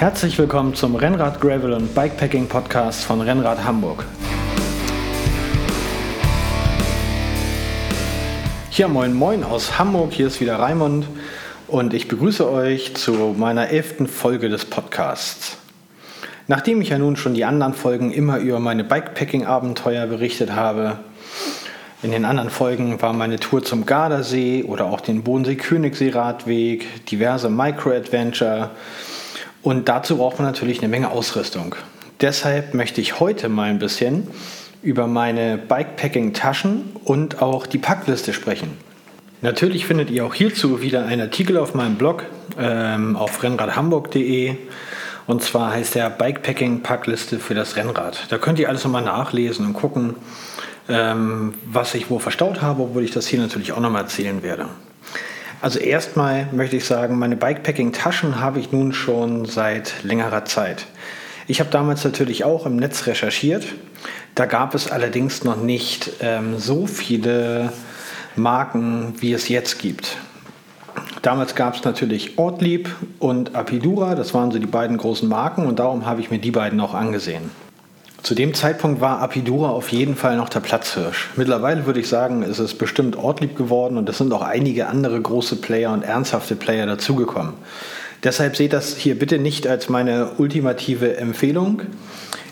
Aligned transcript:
Herzlich 0.00 0.38
willkommen 0.38 0.74
zum 0.74 0.96
Rennrad 0.96 1.42
Gravel 1.42 1.74
und 1.74 1.94
Bikepacking 1.94 2.48
Podcast 2.48 3.04
von 3.04 3.20
Rennrad 3.20 3.62
Hamburg. 3.64 4.06
Ja, 8.72 8.88
moin 8.88 9.12
moin 9.12 9.44
aus 9.44 9.78
Hamburg, 9.78 10.14
hier 10.14 10.28
ist 10.28 10.40
wieder 10.40 10.58
Raimund 10.58 11.06
und 11.68 11.92
ich 11.92 12.08
begrüße 12.08 12.50
euch 12.50 12.96
zu 12.96 13.34
meiner 13.36 13.68
elften 13.68 14.06
Folge 14.06 14.48
des 14.48 14.64
Podcasts. 14.64 15.58
Nachdem 16.48 16.80
ich 16.80 16.88
ja 16.88 16.98
nun 16.98 17.16
schon 17.16 17.34
die 17.34 17.44
anderen 17.44 17.74
Folgen 17.74 18.10
immer 18.10 18.38
über 18.38 18.58
meine 18.58 18.84
Bikepacking-Abenteuer 18.84 20.06
berichtet 20.06 20.52
habe, 20.52 21.00
in 22.02 22.10
den 22.10 22.24
anderen 22.24 22.48
Folgen 22.48 23.02
war 23.02 23.12
meine 23.12 23.38
Tour 23.38 23.62
zum 23.62 23.84
Gardasee 23.84 24.62
oder 24.62 24.86
auch 24.86 25.02
den 25.02 25.22
Bodensee-Königssee-Radweg, 25.22 27.04
diverse 27.10 27.50
Micro-Adventure 27.50 28.70
und 29.62 29.88
dazu 29.88 30.18
braucht 30.18 30.38
man 30.38 30.46
natürlich 30.46 30.78
eine 30.78 30.88
Menge 30.88 31.10
Ausrüstung. 31.10 31.74
Deshalb 32.20 32.74
möchte 32.74 33.00
ich 33.00 33.20
heute 33.20 33.48
mal 33.48 33.70
ein 33.70 33.78
bisschen 33.78 34.28
über 34.82 35.06
meine 35.06 35.58
Bikepacking-Taschen 35.58 36.96
und 37.04 37.42
auch 37.42 37.66
die 37.66 37.78
Packliste 37.78 38.32
sprechen. 38.32 38.76
Natürlich 39.42 39.86
findet 39.86 40.10
ihr 40.10 40.24
auch 40.26 40.34
hierzu 40.34 40.82
wieder 40.82 41.06
einen 41.06 41.22
Artikel 41.22 41.56
auf 41.56 41.74
meinem 41.74 41.96
Blog 41.96 42.24
ähm, 42.58 43.16
auf 43.16 43.42
rennradhamburg.de 43.42 44.56
und 45.26 45.42
zwar 45.42 45.72
heißt 45.72 45.94
der 45.94 46.10
Bikepacking-Packliste 46.10 47.38
für 47.38 47.54
das 47.54 47.76
Rennrad. 47.76 48.26
Da 48.30 48.38
könnt 48.38 48.58
ihr 48.58 48.68
alles 48.68 48.84
nochmal 48.84 49.02
nachlesen 49.02 49.64
und 49.64 49.74
gucken, 49.74 50.16
ähm, 50.88 51.54
was 51.64 51.94
ich 51.94 52.10
wo 52.10 52.18
verstaut 52.18 52.60
habe, 52.60 52.82
obwohl 52.82 53.04
ich 53.04 53.12
das 53.12 53.26
hier 53.26 53.38
natürlich 53.38 53.72
auch 53.72 53.80
nochmal 53.80 54.02
erzählen 54.02 54.42
werde. 54.42 54.66
Also 55.62 55.78
erstmal 55.78 56.46
möchte 56.52 56.76
ich 56.76 56.86
sagen, 56.86 57.18
meine 57.18 57.36
Bikepacking-Taschen 57.36 58.40
habe 58.40 58.60
ich 58.60 58.72
nun 58.72 58.94
schon 58.94 59.44
seit 59.44 60.02
längerer 60.02 60.46
Zeit. 60.46 60.86
Ich 61.48 61.60
habe 61.60 61.70
damals 61.70 62.02
natürlich 62.02 62.44
auch 62.44 62.64
im 62.64 62.76
Netz 62.76 63.06
recherchiert. 63.06 63.66
Da 64.34 64.46
gab 64.46 64.74
es 64.74 64.90
allerdings 64.90 65.44
noch 65.44 65.56
nicht 65.56 66.12
ähm, 66.20 66.58
so 66.58 66.86
viele 66.86 67.72
Marken, 68.36 69.14
wie 69.18 69.34
es 69.34 69.48
jetzt 69.48 69.78
gibt. 69.78 70.16
Damals 71.20 71.54
gab 71.54 71.74
es 71.74 71.84
natürlich 71.84 72.38
Ortlieb 72.38 72.88
und 73.18 73.54
Apidura, 73.54 74.14
das 74.14 74.32
waren 74.32 74.50
so 74.50 74.58
die 74.58 74.66
beiden 74.66 74.96
großen 74.96 75.28
Marken 75.28 75.66
und 75.66 75.78
darum 75.78 76.06
habe 76.06 76.22
ich 76.22 76.30
mir 76.30 76.38
die 76.38 76.50
beiden 76.50 76.80
auch 76.80 76.94
angesehen. 76.94 77.50
Zu 78.22 78.34
dem 78.34 78.52
Zeitpunkt 78.52 79.00
war 79.00 79.20
Apidura 79.20 79.70
auf 79.70 79.88
jeden 79.90 80.14
Fall 80.14 80.36
noch 80.36 80.50
der 80.50 80.60
Platzhirsch. 80.60 81.30
Mittlerweile 81.36 81.86
würde 81.86 82.00
ich 82.00 82.08
sagen, 82.08 82.42
ist 82.42 82.58
es 82.58 82.74
bestimmt 82.74 83.16
Ortlieb 83.16 83.56
geworden 83.56 83.96
und 83.96 84.08
es 84.08 84.18
sind 84.18 84.32
auch 84.32 84.42
einige 84.42 84.88
andere 84.88 85.20
große 85.20 85.56
Player 85.56 85.92
und 85.92 86.02
ernsthafte 86.02 86.54
Player 86.54 86.86
dazugekommen. 86.86 87.54
Deshalb 88.22 88.56
seht 88.56 88.74
das 88.74 88.96
hier 88.96 89.18
bitte 89.18 89.38
nicht 89.38 89.66
als 89.66 89.88
meine 89.88 90.32
ultimative 90.36 91.16
Empfehlung. 91.16 91.82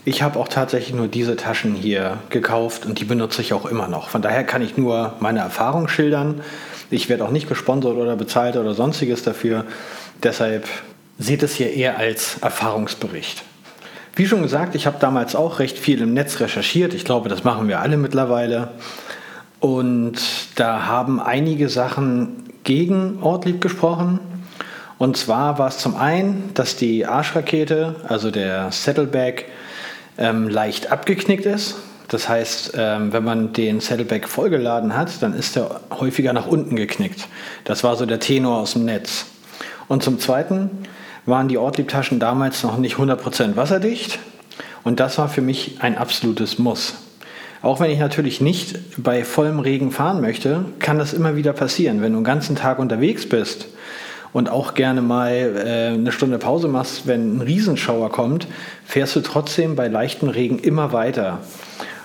Ich 0.06 0.22
habe 0.22 0.38
auch 0.38 0.48
tatsächlich 0.48 0.94
nur 0.94 1.08
diese 1.08 1.36
Taschen 1.36 1.74
hier 1.74 2.16
gekauft 2.30 2.86
und 2.86 2.98
die 2.98 3.04
benutze 3.04 3.42
ich 3.42 3.52
auch 3.52 3.66
immer 3.66 3.88
noch. 3.88 4.08
Von 4.08 4.22
daher 4.22 4.44
kann 4.44 4.62
ich 4.62 4.78
nur 4.78 5.16
meine 5.20 5.40
Erfahrung 5.40 5.88
schildern. 5.88 6.40
Ich 6.90 7.10
werde 7.10 7.26
auch 7.26 7.30
nicht 7.30 7.46
gesponsert 7.46 7.98
oder 7.98 8.16
bezahlt 8.16 8.56
oder 8.56 8.72
sonstiges 8.72 9.22
dafür. 9.22 9.66
Deshalb 10.22 10.66
seht 11.18 11.42
es 11.42 11.54
hier 11.54 11.74
eher 11.74 11.98
als 11.98 12.38
Erfahrungsbericht. 12.40 13.44
Wie 14.18 14.26
schon 14.26 14.42
gesagt, 14.42 14.74
ich 14.74 14.88
habe 14.88 14.96
damals 14.98 15.36
auch 15.36 15.60
recht 15.60 15.78
viel 15.78 16.02
im 16.02 16.12
Netz 16.12 16.40
recherchiert. 16.40 16.92
Ich 16.92 17.04
glaube, 17.04 17.28
das 17.28 17.44
machen 17.44 17.68
wir 17.68 17.78
alle 17.78 17.96
mittlerweile. 17.96 18.70
Und 19.60 20.16
da 20.56 20.86
haben 20.86 21.20
einige 21.20 21.68
Sachen 21.68 22.42
gegen 22.64 23.22
Ortlieb 23.22 23.60
gesprochen. 23.60 24.18
Und 24.98 25.16
zwar 25.16 25.60
war 25.60 25.68
es 25.68 25.78
zum 25.78 25.94
einen, 25.94 26.50
dass 26.54 26.74
die 26.74 27.06
Arschrakete, 27.06 27.94
also 28.08 28.32
der 28.32 28.72
Saddleback, 28.72 29.44
ähm, 30.18 30.48
leicht 30.48 30.90
abgeknickt 30.90 31.46
ist. 31.46 31.76
Das 32.08 32.28
heißt, 32.28 32.72
ähm, 32.76 33.12
wenn 33.12 33.22
man 33.22 33.52
den 33.52 33.78
Saddleback 33.78 34.26
vollgeladen 34.26 34.96
hat, 34.96 35.22
dann 35.22 35.32
ist 35.32 35.56
er 35.56 35.80
häufiger 35.92 36.32
nach 36.32 36.48
unten 36.48 36.74
geknickt. 36.74 37.28
Das 37.62 37.84
war 37.84 37.94
so 37.94 38.04
der 38.04 38.18
Tenor 38.18 38.58
aus 38.58 38.72
dem 38.72 38.84
Netz. 38.84 39.26
Und 39.86 40.02
zum 40.02 40.18
Zweiten 40.18 40.70
waren 41.28 41.48
die 41.48 41.58
Ortlieb-Taschen 41.58 42.18
damals 42.18 42.62
noch 42.62 42.78
nicht 42.78 42.96
100% 42.96 43.56
wasserdicht. 43.56 44.18
Und 44.84 45.00
das 45.00 45.18
war 45.18 45.28
für 45.28 45.42
mich 45.42 45.76
ein 45.80 45.98
absolutes 45.98 46.58
Muss. 46.58 46.94
Auch 47.60 47.80
wenn 47.80 47.90
ich 47.90 47.98
natürlich 47.98 48.40
nicht 48.40 48.78
bei 48.96 49.24
vollem 49.24 49.58
Regen 49.58 49.90
fahren 49.90 50.20
möchte, 50.20 50.64
kann 50.78 50.98
das 50.98 51.12
immer 51.12 51.34
wieder 51.36 51.52
passieren. 51.52 52.00
Wenn 52.00 52.12
du 52.12 52.18
einen 52.18 52.24
ganzen 52.24 52.56
Tag 52.56 52.78
unterwegs 52.78 53.28
bist 53.28 53.66
und 54.32 54.48
auch 54.48 54.74
gerne 54.74 55.02
mal 55.02 55.32
äh, 55.32 55.94
eine 55.94 56.12
Stunde 56.12 56.38
Pause 56.38 56.68
machst, 56.68 57.06
wenn 57.06 57.38
ein 57.38 57.40
Riesenschauer 57.40 58.10
kommt, 58.10 58.46
fährst 58.84 59.16
du 59.16 59.20
trotzdem 59.20 59.74
bei 59.74 59.88
leichtem 59.88 60.28
Regen 60.28 60.58
immer 60.58 60.92
weiter. 60.92 61.40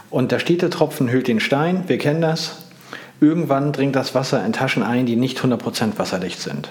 Und 0.09 0.31
der 0.31 0.39
stete 0.39 0.69
Tropfen 0.69 1.12
hüllt 1.12 1.28
den 1.28 1.39
Stein, 1.39 1.83
wir 1.88 2.00
kennen 2.00 2.22
das. 2.22 2.57
Irgendwann 3.22 3.72
dringt 3.72 3.95
das 3.95 4.16
Wasser 4.16 4.44
in 4.45 4.53
Taschen 4.53 4.83
ein, 4.83 5.06
die 5.06 5.16
nicht 5.16 5.39
100% 5.39 5.97
wasserdicht 5.97 6.41
sind. 6.41 6.69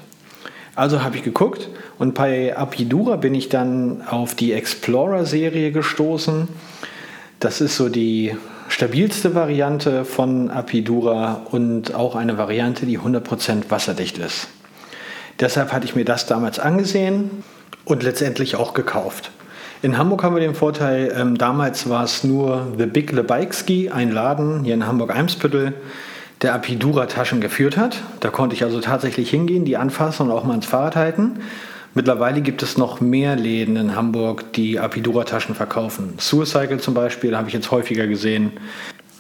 Also 0.75 1.03
habe 1.03 1.17
ich 1.17 1.23
geguckt 1.23 1.69
und 1.99 2.15
bei 2.15 2.57
Apidura 2.57 3.17
bin 3.17 3.35
ich 3.35 3.51
dann 3.51 4.03
auf 4.09 4.35
die 4.35 4.53
Explorer-Serie 4.55 5.71
gestoßen. 5.71 6.49
Das 7.41 7.61
ist 7.61 7.77
so 7.77 7.91
die 7.91 8.37
stabilste 8.69 9.35
Variante 9.35 10.07
von 10.07 10.51
Apidura 10.51 11.43
und 11.51 11.95
auch 11.95 12.17
eine 12.17 12.39
Variante, 12.39 12.87
die 12.87 12.99
100% 12.99 13.65
wasserdicht 13.69 14.17
ist. 14.17 14.49
Deshalb 15.41 15.73
hatte 15.73 15.85
ich 15.85 15.95
mir 15.95 16.07
das 16.07 16.25
damals 16.25 16.59
angesehen 16.59 17.43
und 17.85 18.03
letztendlich 18.03 18.57
auch 18.57 18.73
gekauft. 18.73 19.31
In 19.83 19.99
Hamburg 19.99 20.23
haben 20.23 20.37
wir 20.37 20.41
den 20.41 20.55
Vorteil, 20.55 21.13
ähm, 21.15 21.37
damals 21.37 21.89
war 21.89 22.05
es 22.05 22.25
nur 22.25 22.69
The 22.79 22.87
Big 22.87 23.13
Lebikeski, 23.13 23.91
ein 23.91 24.11
Laden 24.11 24.65
hier 24.65 24.75
in 24.75 24.87
Hamburg-Eimsbüttel, 24.87 25.75
der 26.43 26.55
Apidura-Taschen 26.55 27.41
geführt 27.41 27.77
hat. 27.77 28.03
Da 28.21 28.31
konnte 28.31 28.55
ich 28.55 28.65
also 28.65 28.81
tatsächlich 28.81 29.31
hingehen, 29.31 29.65
die 29.65 29.77
anfassen 29.77 30.27
und 30.27 30.33
auch 30.33 30.45
mal 30.45 30.55
ins 30.55 30.67
Fahrrad 30.67 30.97
halten. 30.97 31.41
Mittlerweile 31.95 32.41
gibt 32.41 32.63
es 32.63 32.79
noch 32.79 33.01
mehr 33.01 33.37
Läden 33.37 33.77
in 33.77 33.95
Hamburg, 33.95 34.53
die 34.55 34.81
Apidura-Taschen 34.81 35.55
verkaufen. 35.55 36.15
Suicycle 36.19 36.81
zum 36.81 36.95
Beispiel 36.95 37.37
habe 37.37 37.49
ich 37.49 37.55
jetzt 37.55 37.71
häufiger 37.71 38.07
gesehen. 38.07 38.53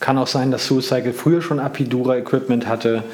Kann 0.00 0.18
auch 0.18 0.26
sein, 0.26 0.50
dass 0.50 0.66
Suicycle 0.66 1.12
früher 1.12 1.42
schon 1.42 1.60
Apidura-Equipment 1.60 2.66
hatte, 2.66 3.04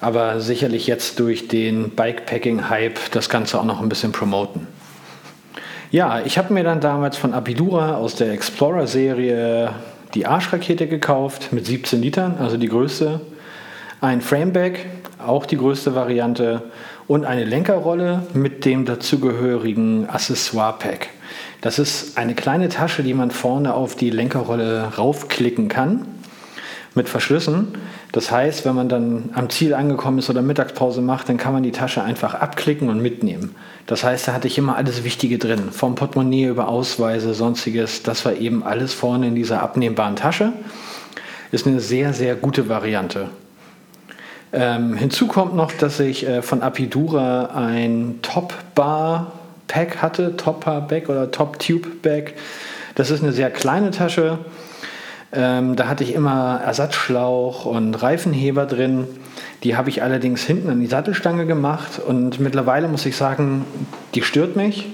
aber 0.00 0.40
sicherlich 0.40 0.86
jetzt 0.86 1.18
durch 1.18 1.48
den 1.48 1.90
Bikepacking-Hype 1.90 3.10
das 3.10 3.28
Ganze 3.28 3.60
auch 3.60 3.64
noch 3.64 3.82
ein 3.82 3.88
bisschen 3.88 4.12
promoten. 4.12 4.66
Ja, 5.90 6.20
ich 6.24 6.38
habe 6.38 6.54
mir 6.54 6.62
dann 6.62 6.80
damals 6.80 7.16
von 7.16 7.34
Apidura 7.34 7.96
aus 7.96 8.14
der 8.14 8.32
Explorer-Serie 8.32 9.74
die 10.14 10.24
Arschrakete 10.24 10.86
gekauft 10.86 11.52
mit 11.52 11.66
17 11.66 12.00
Litern, 12.00 12.36
also 12.38 12.56
die 12.56 12.68
größte 12.68 13.20
ein 14.00 14.20
Framebag, 14.20 14.78
auch 15.24 15.46
die 15.46 15.56
größte 15.56 15.94
Variante, 15.94 16.62
und 17.06 17.24
eine 17.24 17.44
Lenkerrolle 17.44 18.22
mit 18.34 18.64
dem 18.64 18.84
dazugehörigen 18.84 20.08
Accessoire-Pack. 20.08 21.08
Das 21.60 21.78
ist 21.78 22.16
eine 22.16 22.34
kleine 22.34 22.68
Tasche, 22.68 23.02
die 23.02 23.14
man 23.14 23.30
vorne 23.30 23.74
auf 23.74 23.96
die 23.96 24.10
Lenkerrolle 24.10 24.92
raufklicken 24.96 25.68
kann 25.68 26.06
mit 26.94 27.08
Verschlüssen. 27.08 27.68
Das 28.12 28.30
heißt, 28.30 28.64
wenn 28.64 28.74
man 28.74 28.88
dann 28.88 29.30
am 29.34 29.50
Ziel 29.50 29.74
angekommen 29.74 30.18
ist 30.18 30.30
oder 30.30 30.42
Mittagspause 30.42 31.00
macht, 31.00 31.28
dann 31.28 31.36
kann 31.36 31.52
man 31.52 31.62
die 31.62 31.70
Tasche 31.70 32.02
einfach 32.02 32.34
abklicken 32.34 32.88
und 32.88 33.00
mitnehmen. 33.00 33.54
Das 33.86 34.02
heißt, 34.02 34.28
da 34.28 34.32
hatte 34.32 34.48
ich 34.48 34.58
immer 34.58 34.76
alles 34.76 35.04
Wichtige 35.04 35.38
drin, 35.38 35.70
vom 35.70 35.94
Portemonnaie 35.94 36.46
über 36.46 36.68
Ausweise, 36.68 37.34
sonstiges. 37.34 38.02
Das 38.02 38.24
war 38.24 38.34
eben 38.34 38.62
alles 38.62 38.94
vorne 38.94 39.28
in 39.28 39.34
dieser 39.34 39.62
abnehmbaren 39.62 40.16
Tasche. 40.16 40.52
Ist 41.52 41.66
eine 41.66 41.80
sehr, 41.80 42.12
sehr 42.12 42.36
gute 42.36 42.68
Variante. 42.68 43.28
Ähm, 44.52 44.96
hinzu 44.96 45.26
kommt 45.26 45.54
noch, 45.54 45.72
dass 45.72 46.00
ich 46.00 46.26
äh, 46.26 46.42
von 46.42 46.62
Apidura 46.62 47.50
ein 47.54 48.18
Top 48.22 48.54
Bar 48.74 49.32
Pack 49.68 50.02
hatte, 50.02 50.36
Top 50.36 50.64
Bar 50.64 50.88
Bag 50.88 51.08
oder 51.08 51.30
Top 51.30 51.58
Tube 51.60 52.02
Bag. 52.02 52.34
Das 52.96 53.10
ist 53.10 53.22
eine 53.22 53.32
sehr 53.32 53.50
kleine 53.50 53.92
Tasche. 53.92 54.38
Ähm, 55.32 55.76
da 55.76 55.86
hatte 55.86 56.02
ich 56.02 56.14
immer 56.14 56.60
Ersatzschlauch 56.64 57.64
und 57.64 57.94
Reifenheber 57.94 58.66
drin. 58.66 59.06
Die 59.62 59.76
habe 59.76 59.88
ich 59.88 60.02
allerdings 60.02 60.42
hinten 60.42 60.70
an 60.70 60.80
die 60.80 60.86
Sattelstange 60.86 61.46
gemacht 61.46 62.00
und 62.04 62.40
mittlerweile 62.40 62.88
muss 62.88 63.06
ich 63.06 63.16
sagen, 63.16 63.64
die 64.14 64.22
stört 64.22 64.56
mich. 64.56 64.88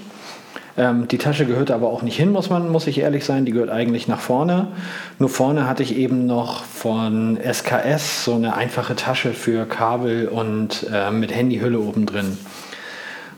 Ähm, 0.77 1.07
die 1.07 1.17
Tasche 1.17 1.45
gehört 1.45 1.71
aber 1.71 1.89
auch 1.89 2.03
nicht 2.03 2.17
hin, 2.17 2.31
muss 2.31 2.49
man, 2.49 2.69
muss 2.69 2.85
ich 2.87 2.99
ehrlich 2.99 3.25
sein. 3.25 3.45
Die 3.45 3.51
gehört 3.51 3.71
eigentlich 3.71 4.07
nach 4.07 4.19
vorne. 4.19 4.67
Nur 5.17 5.29
vorne 5.29 5.67
hatte 5.67 5.81
ich 5.81 5.97
eben 5.97 6.27
noch 6.27 6.63
von 6.63 7.37
SKS 7.41 8.23
so 8.23 8.35
eine 8.35 8.55
einfache 8.55 8.95
Tasche 8.95 9.33
für 9.33 9.65
Kabel 9.65 10.27
und 10.27 10.85
äh, 10.93 11.11
mit 11.11 11.35
Handyhülle 11.35 11.79
oben 11.79 12.05
drin. 12.05 12.37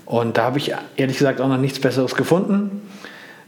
Und 0.05 0.37
da 0.37 0.43
habe 0.43 0.57
ich 0.57 0.73
ehrlich 0.97 1.17
gesagt 1.17 1.39
auch 1.39 1.47
noch 1.47 1.57
nichts 1.57 1.79
Besseres 1.79 2.15
gefunden. 2.15 2.81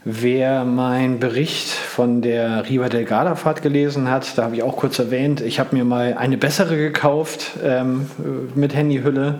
Wer 0.04 0.64
meinen 0.64 1.20
Bericht 1.20 1.68
von 1.68 2.22
der 2.22 2.68
Riva 2.68 2.88
del 2.88 3.04
Garda 3.04 3.36
Fahrt 3.36 3.62
gelesen 3.62 4.10
hat, 4.10 4.36
da 4.36 4.44
habe 4.44 4.56
ich 4.56 4.62
auch 4.62 4.76
kurz 4.76 4.98
erwähnt, 4.98 5.40
ich 5.40 5.60
habe 5.60 5.76
mir 5.76 5.84
mal 5.84 6.14
eine 6.14 6.36
bessere 6.38 6.76
gekauft 6.76 7.52
ähm, 7.62 8.10
mit 8.54 8.74
Handyhülle 8.74 9.38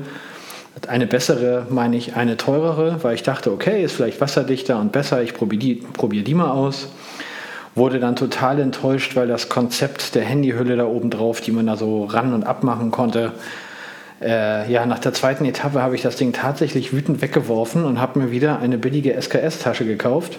Eine 0.89 1.07
bessere 1.07 1.67
meine 1.71 1.97
ich 1.97 2.17
eine 2.17 2.37
teurere, 2.37 3.03
weil 3.03 3.15
ich 3.15 3.23
dachte, 3.23 3.53
okay, 3.53 3.85
ist 3.85 3.93
vielleicht 3.93 4.21
wasserdichter 4.21 4.79
und 4.81 4.93
besser, 4.93 5.23
ich 5.23 5.35
probiere 5.35 5.61
die, 5.61 5.75
probier 5.75 6.25
die 6.25 6.35
mal 6.35 6.51
aus. 6.51 6.89
Wurde 7.75 8.01
dann 8.01 8.17
total 8.17 8.61
enttäuscht, 8.61 9.17
weil 9.17 9.29
das 9.29 9.49
Konzept 9.49 10.15
der 10.15 10.23
Handyhülle 10.23 10.77
da 10.77 10.85
oben 10.85 11.11
drauf, 11.11 11.41
die 11.41 11.53
man 11.53 11.67
da 11.67 11.77
so 11.77 12.05
ran 12.05 12.35
und 12.35 12.45
abmachen 12.45 12.91
konnte, 12.91 13.33
äh, 14.23 14.71
ja, 14.71 14.87
nach 14.87 15.01
der 15.01 15.13
zweiten 15.13 15.45
Etappe 15.45 15.83
habe 15.83 15.95
ich 15.95 16.03
das 16.03 16.17
Ding 16.17 16.33
tatsächlich 16.33 16.93
wütend 16.93 17.23
weggeworfen 17.23 17.85
und 17.85 18.01
habe 18.01 18.21
mir 18.21 18.31
wieder 18.31 18.61
eine 18.61 18.79
billige 18.79 19.21
SKS-Tasche 19.21 19.85
gekauft. 19.85 20.39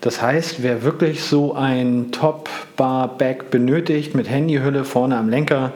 Das 0.00 0.22
heißt, 0.22 0.62
wer 0.62 0.82
wirklich 0.82 1.22
so 1.22 1.54
ein 1.54 2.10
Top-Bar-Bag 2.10 3.50
benötigt 3.50 4.14
mit 4.14 4.28
Handyhülle 4.28 4.84
vorne 4.84 5.16
am 5.16 5.28
Lenker, 5.28 5.72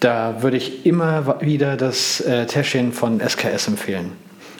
da 0.00 0.42
würde 0.42 0.56
ich 0.56 0.86
immer 0.86 1.40
wieder 1.42 1.76
das 1.76 2.20
äh, 2.22 2.46
Täschchen 2.46 2.92
von 2.92 3.20
SKS 3.20 3.68
empfehlen. 3.68 4.12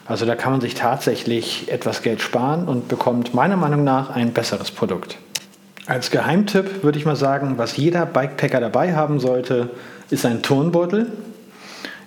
Also 0.07 0.27
da 0.27 0.35
kann 0.35 0.53
man 0.53 0.61
sich 0.61 0.75
tatsächlich 0.75 1.71
etwas 1.71 2.03
Geld 2.03 2.21
sparen 2.21 2.69
und 2.69 2.89
bekommt 2.89 3.33
meiner 3.33 3.57
Meinung 3.57 3.83
nach 3.83 4.11
ein 4.11 4.33
besseres 4.33 4.71
Produkt. 4.71 5.17
Als 5.87 6.11
Geheimtipp 6.11 6.85
würde 6.85 6.99
ich 6.99 7.07
mal 7.07 7.17
sagen, 7.17 7.55
was 7.57 7.77
jeder 7.77 8.07
Bikepacker 8.07 8.61
dabei 8.61 8.95
haben 8.95 9.19
sollte, 9.19 9.71
ist 10.11 10.27
ein 10.27 10.43
Turnbeutel. 10.43 11.07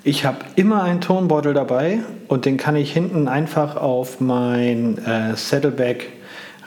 Ich 0.04 0.26
habe 0.26 0.38
immer 0.56 0.84
einen 0.84 1.02
Turnbeutel 1.02 1.54
dabei 1.54 2.00
und 2.28 2.46
den 2.46 2.58
kann 2.58 2.76
ich 2.76 2.94
hinten 2.94 3.28
einfach 3.28 3.78
auf 3.78 4.20
mein 4.20 4.98
äh, 5.06 5.36
Saddleback 5.36 6.10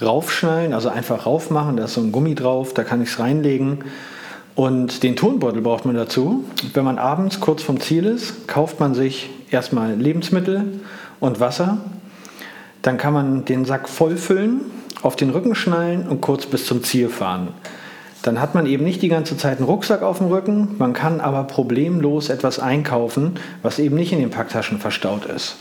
raufschnallen, 0.00 0.72
also 0.72 0.88
einfach 0.88 1.26
raufmachen. 1.26 1.76
Da 1.76 1.84
ist 1.84 1.94
so 1.94 2.00
ein 2.00 2.12
Gummi 2.12 2.34
drauf, 2.34 2.74
da 2.74 2.82
kann 2.82 3.02
ich 3.02 3.10
es 3.10 3.18
reinlegen 3.18 3.84
und 4.56 5.02
den 5.02 5.16
Tonbeutel 5.16 5.60
braucht 5.60 5.84
man 5.84 5.94
dazu. 5.94 6.44
Wenn 6.72 6.84
man 6.84 6.98
abends 6.98 7.40
kurz 7.40 7.62
vom 7.62 7.78
Ziel 7.78 8.06
ist, 8.06 8.48
kauft 8.48 8.80
man 8.80 8.94
sich 8.94 9.28
erstmal 9.50 9.94
Lebensmittel 9.94 10.80
und 11.20 11.40
Wasser. 11.40 11.76
Dann 12.80 12.96
kann 12.96 13.12
man 13.12 13.44
den 13.44 13.66
Sack 13.66 13.86
vollfüllen, 13.86 14.62
auf 15.02 15.14
den 15.14 15.28
Rücken 15.28 15.54
schnallen 15.54 16.08
und 16.08 16.22
kurz 16.22 16.46
bis 16.46 16.64
zum 16.64 16.82
Ziel 16.82 17.10
fahren. 17.10 17.48
Dann 18.22 18.40
hat 18.40 18.54
man 18.54 18.64
eben 18.64 18.82
nicht 18.82 19.02
die 19.02 19.08
ganze 19.08 19.36
Zeit 19.36 19.58
einen 19.58 19.66
Rucksack 19.66 20.02
auf 20.02 20.18
dem 20.18 20.28
Rücken, 20.28 20.74
man 20.78 20.94
kann 20.94 21.20
aber 21.20 21.44
problemlos 21.44 22.30
etwas 22.30 22.58
einkaufen, 22.58 23.34
was 23.62 23.78
eben 23.78 23.94
nicht 23.94 24.12
in 24.12 24.20
den 24.20 24.30
Packtaschen 24.30 24.78
verstaut 24.78 25.26
ist. 25.26 25.56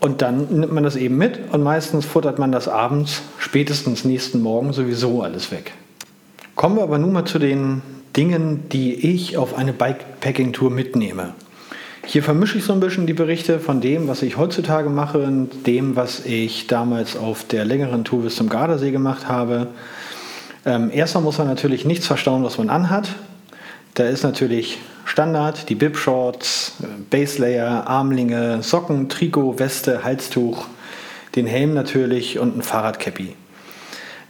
Und 0.00 0.22
dann 0.22 0.46
nimmt 0.48 0.72
man 0.72 0.82
das 0.82 0.96
eben 0.96 1.18
mit 1.18 1.52
und 1.52 1.62
meistens 1.62 2.06
futtert 2.06 2.38
man 2.38 2.52
das 2.52 2.68
abends, 2.68 3.20
spätestens 3.38 4.04
nächsten 4.04 4.40
Morgen 4.40 4.72
sowieso 4.72 5.22
alles 5.22 5.52
weg. 5.52 5.72
Kommen 6.56 6.76
wir 6.76 6.82
aber 6.82 6.98
nun 6.98 7.12
mal 7.12 7.24
zu 7.24 7.38
den 7.38 7.82
Dingen, 8.18 8.68
die 8.70 8.94
ich 8.94 9.36
auf 9.36 9.56
eine 9.56 9.72
Bikepacking-Tour 9.72 10.72
mitnehme. 10.72 11.34
Hier 12.04 12.24
vermische 12.24 12.58
ich 12.58 12.64
so 12.64 12.72
ein 12.72 12.80
bisschen 12.80 13.06
die 13.06 13.12
Berichte 13.12 13.60
von 13.60 13.80
dem, 13.80 14.08
was 14.08 14.22
ich 14.22 14.36
heutzutage 14.36 14.90
mache 14.90 15.18
und 15.18 15.68
dem, 15.68 15.94
was 15.94 16.26
ich 16.26 16.66
damals 16.66 17.16
auf 17.16 17.44
der 17.44 17.64
längeren 17.64 18.02
Tour 18.02 18.22
bis 18.22 18.34
zum 18.34 18.48
Gardasee 18.48 18.90
gemacht 18.90 19.28
habe. 19.28 19.68
Ähm, 20.66 20.90
erstmal 20.92 21.22
muss 21.22 21.38
man 21.38 21.46
natürlich 21.46 21.84
nichts 21.84 22.08
verstauen, 22.08 22.42
was 22.42 22.58
man 22.58 22.70
anhat. 22.70 23.08
Da 23.94 24.02
ist 24.08 24.24
natürlich 24.24 24.78
Standard, 25.04 25.68
die 25.68 25.76
Bib-Shorts, 25.76 26.72
Baselayer, 27.10 27.86
Armlinge, 27.86 28.64
Socken, 28.64 29.08
Trikot, 29.08 29.60
Weste, 29.60 30.02
Halstuch, 30.02 30.66
den 31.36 31.46
Helm 31.46 31.72
natürlich 31.72 32.40
und 32.40 32.56
ein 32.56 32.62
Fahrradcappy. 32.62 33.36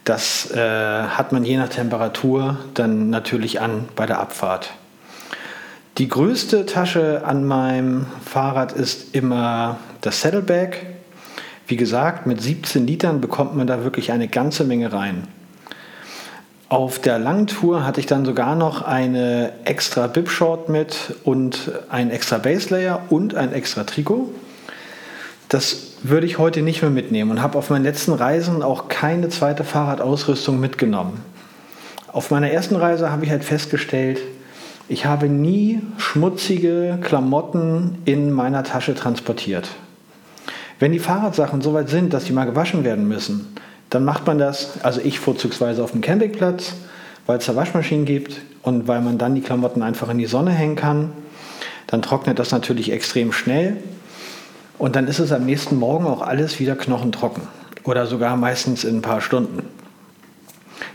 Das 0.09 0.49
äh, 0.49 0.57
hat 0.57 1.33
man 1.33 1.43
je 1.43 1.55
nach 1.57 1.69
Temperatur 1.69 2.57
dann 2.73 3.11
natürlich 3.11 3.61
an 3.61 3.87
bei 3.95 4.07
der 4.07 4.19
Abfahrt. 4.19 4.71
Die 5.99 6.07
größte 6.07 6.65
Tasche 6.65 7.21
an 7.27 7.45
meinem 7.45 8.07
Fahrrad 8.25 8.71
ist 8.71 9.13
immer 9.13 9.77
das 10.01 10.21
Saddlebag. 10.21 10.77
Wie 11.67 11.75
gesagt, 11.75 12.25
mit 12.25 12.41
17 12.41 12.87
Litern 12.87 13.21
bekommt 13.21 13.55
man 13.55 13.67
da 13.67 13.83
wirklich 13.83 14.11
eine 14.11 14.27
ganze 14.27 14.63
Menge 14.63 14.91
rein. 14.91 15.27
Auf 16.69 16.97
der 16.97 17.19
langen 17.19 17.45
Tour 17.45 17.85
hatte 17.85 17.99
ich 17.99 18.07
dann 18.07 18.25
sogar 18.25 18.55
noch 18.55 18.81
eine 18.81 19.53
extra 19.65 20.07
Bib-Short 20.07 20.69
mit 20.69 21.17
und 21.23 21.71
ein 21.89 22.09
extra 22.09 22.39
Baselayer 22.39 23.03
und 23.09 23.35
ein 23.35 23.53
extra 23.53 23.83
Trikot. 23.83 24.33
Das 25.49 25.88
würde 26.03 26.25
ich 26.25 26.37
heute 26.37 26.61
nicht 26.61 26.81
mehr 26.81 26.91
mitnehmen 26.91 27.31
und 27.31 27.41
habe 27.41 27.57
auf 27.57 27.69
meinen 27.69 27.83
letzten 27.83 28.13
Reisen 28.13 28.63
auch 28.63 28.87
keine 28.87 29.29
zweite 29.29 29.63
Fahrradausrüstung 29.63 30.59
mitgenommen. 30.59 31.21
Auf 32.11 32.31
meiner 32.31 32.49
ersten 32.49 32.75
Reise 32.75 33.11
habe 33.11 33.25
ich 33.25 33.31
halt 33.31 33.43
festgestellt, 33.43 34.19
ich 34.87 35.05
habe 35.05 35.27
nie 35.27 35.81
schmutzige 35.97 36.97
Klamotten 37.01 37.99
in 38.05 38.31
meiner 38.31 38.63
Tasche 38.63 38.95
transportiert. 38.95 39.69
Wenn 40.79 40.91
die 40.91 40.99
Fahrradsachen 40.99 41.61
so 41.61 41.73
weit 41.73 41.89
sind, 41.89 42.13
dass 42.13 42.23
die 42.23 42.33
mal 42.33 42.45
gewaschen 42.45 42.83
werden 42.83 43.07
müssen, 43.07 43.55
dann 43.89 44.05
macht 44.05 44.25
man 44.25 44.39
das, 44.39 44.81
also 44.83 45.01
ich 45.01 45.19
vorzugsweise 45.19 45.83
auf 45.83 45.91
dem 45.91 46.01
Campingplatz, 46.01 46.73
weil 47.27 47.37
es 47.37 47.45
da 47.45 47.55
Waschmaschinen 47.55 48.05
gibt 48.05 48.41
und 48.63 48.87
weil 48.87 49.01
man 49.01 49.17
dann 49.17 49.35
die 49.35 49.41
Klamotten 49.41 49.83
einfach 49.83 50.09
in 50.09 50.17
die 50.17 50.25
Sonne 50.25 50.51
hängen 50.51 50.75
kann. 50.75 51.11
Dann 51.85 52.01
trocknet 52.01 52.39
das 52.39 52.51
natürlich 52.51 52.91
extrem 52.91 53.31
schnell 53.31 53.77
und 54.79 54.95
dann 54.95 55.07
ist 55.07 55.19
es 55.19 55.31
am 55.31 55.45
nächsten 55.45 55.75
Morgen 55.77 56.07
auch 56.07 56.21
alles 56.21 56.59
wieder 56.59 56.75
knochentrocken 56.75 57.43
oder 57.83 58.07
sogar 58.07 58.35
meistens 58.37 58.83
in 58.83 58.97
ein 58.97 59.01
paar 59.01 59.21
Stunden. 59.21 59.63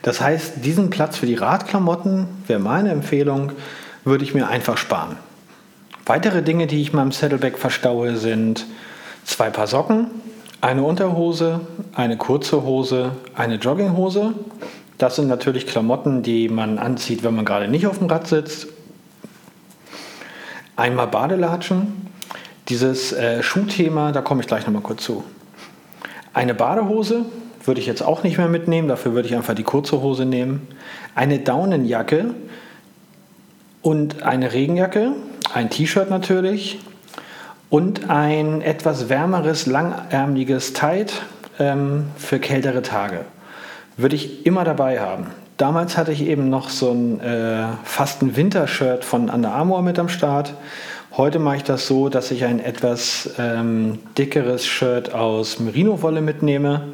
Das 0.03 0.21
heißt, 0.21 0.65
diesen 0.65 0.91
Platz 0.91 1.19
für 1.19 1.27
die 1.27 1.35
Radklamotten 1.35 2.27
wäre 2.47 2.59
meine 2.59 2.91
Empfehlung, 2.91 3.53
würde 4.05 4.25
ich 4.25 4.35
mir 4.35 4.49
einfach 4.49 4.77
sparen. 4.77 5.17
Weitere 6.07 6.43
Dinge, 6.43 6.67
die 6.67 6.83
ich 6.83 6.91
in 6.91 6.97
meinem 6.97 7.13
Saddleback 7.13 7.59
verstaue, 7.59 8.17
sind 8.17 8.67
zwei 9.25 9.51
Paar 9.51 9.67
Socken, 9.67 10.09
eine 10.61 10.83
Unterhose, 10.83 11.61
eine 11.95 12.17
kurze 12.17 12.63
Hose, 12.63 13.13
eine 13.35 13.57
Jogginghose. 13.57 14.35
Das 14.99 15.17
sind 15.17 15.29
natürlich 15.29 15.67
Klamotten, 15.67 16.23
die 16.23 16.49
man 16.49 16.79
anzieht, 16.79 17.23
wenn 17.23 17.35
man 17.35 17.45
gerade 17.45 17.69
nicht 17.69 17.87
auf 17.87 17.99
dem 17.99 18.09
Rad 18.09 18.27
sitzt. 18.27 18.69
Einmal 20.77 21.07
Badelatschen, 21.07 22.14
dieses 22.69 23.13
äh, 23.13 23.43
Schuhthema, 23.43 24.13
da 24.13 24.23
komme 24.23 24.41
ich 24.41 24.47
gleich 24.47 24.67
nochmal 24.67 24.83
kurz 24.83 25.05
zu. 25.05 25.25
Eine 26.33 26.55
Badehose 26.55 27.27
würde 27.65 27.81
ich 27.81 27.87
jetzt 27.87 28.03
auch 28.03 28.23
nicht 28.23 28.39
mehr 28.39 28.49
mitnehmen, 28.49 28.89
dafür 28.89 29.15
würde 29.15 29.29
ich 29.29 29.35
einfach 29.35 29.55
die 29.55 29.63
kurze 29.63 30.03
Hose 30.03 30.25
nehmen. 30.25 30.67
Eine 31.15 31.39
Daunenjacke 31.39 32.35
und 33.83 34.23
eine 34.23 34.53
Regenjacke, 34.53 35.13
ein 35.53 35.71
T-Shirt 35.71 36.11
natürlich 36.11 36.81
und 37.71 38.11
ein 38.11 38.61
etwas 38.61 39.09
wärmeres, 39.09 39.67
langärmliches 39.67 40.73
Tight 40.73 41.23
ähm, 41.59 42.07
für 42.17 42.39
kältere 42.39 42.83
Tage. 42.83 43.21
Würde 43.97 44.17
ich 44.17 44.45
immer 44.45 44.65
dabei 44.65 45.01
haben. 45.01 45.29
Damals 45.57 45.97
hatte 45.97 46.11
ich 46.11 46.23
eben 46.23 46.51
noch 46.51 46.69
so 46.69 46.91
ein 46.91 47.21
äh, 47.21 47.67
fast 47.85 48.23
ein 48.23 48.37
Wintershirt 48.37 49.05
von 49.05 49.31
Under 49.31 49.53
Armour 49.53 49.83
mit 49.83 49.99
am 49.99 50.09
Start 50.09 50.55
Heute 51.17 51.39
mache 51.39 51.59
ich 51.59 51.63
das 51.63 51.87
so, 51.87 52.09
dass 52.09 52.33
ich 52.33 52.45
ein 52.45 52.59
etwas 52.59 53.35
ähm, 53.39 54.01
dickeres 54.19 54.67
Shirt 54.67 55.15
aus 55.15 55.61
Merino-Wolle 55.61 56.21
mitnehme. 56.21 56.89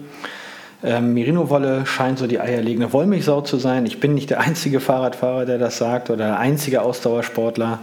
Ähm, 0.85 1.15
Merino-Wolle 1.15 1.87
scheint 1.87 2.19
so 2.19 2.27
die 2.27 2.39
eierlegende 2.39 2.93
Wollmilchsau 2.93 3.41
zu 3.41 3.57
sein. 3.57 3.87
Ich 3.87 3.99
bin 3.99 4.12
nicht 4.12 4.29
der 4.29 4.41
einzige 4.41 4.81
Fahrradfahrer, 4.81 5.47
der 5.47 5.57
das 5.57 5.79
sagt 5.79 6.11
oder 6.11 6.27
der 6.27 6.39
einzige 6.39 6.83
Ausdauersportler. 6.83 7.79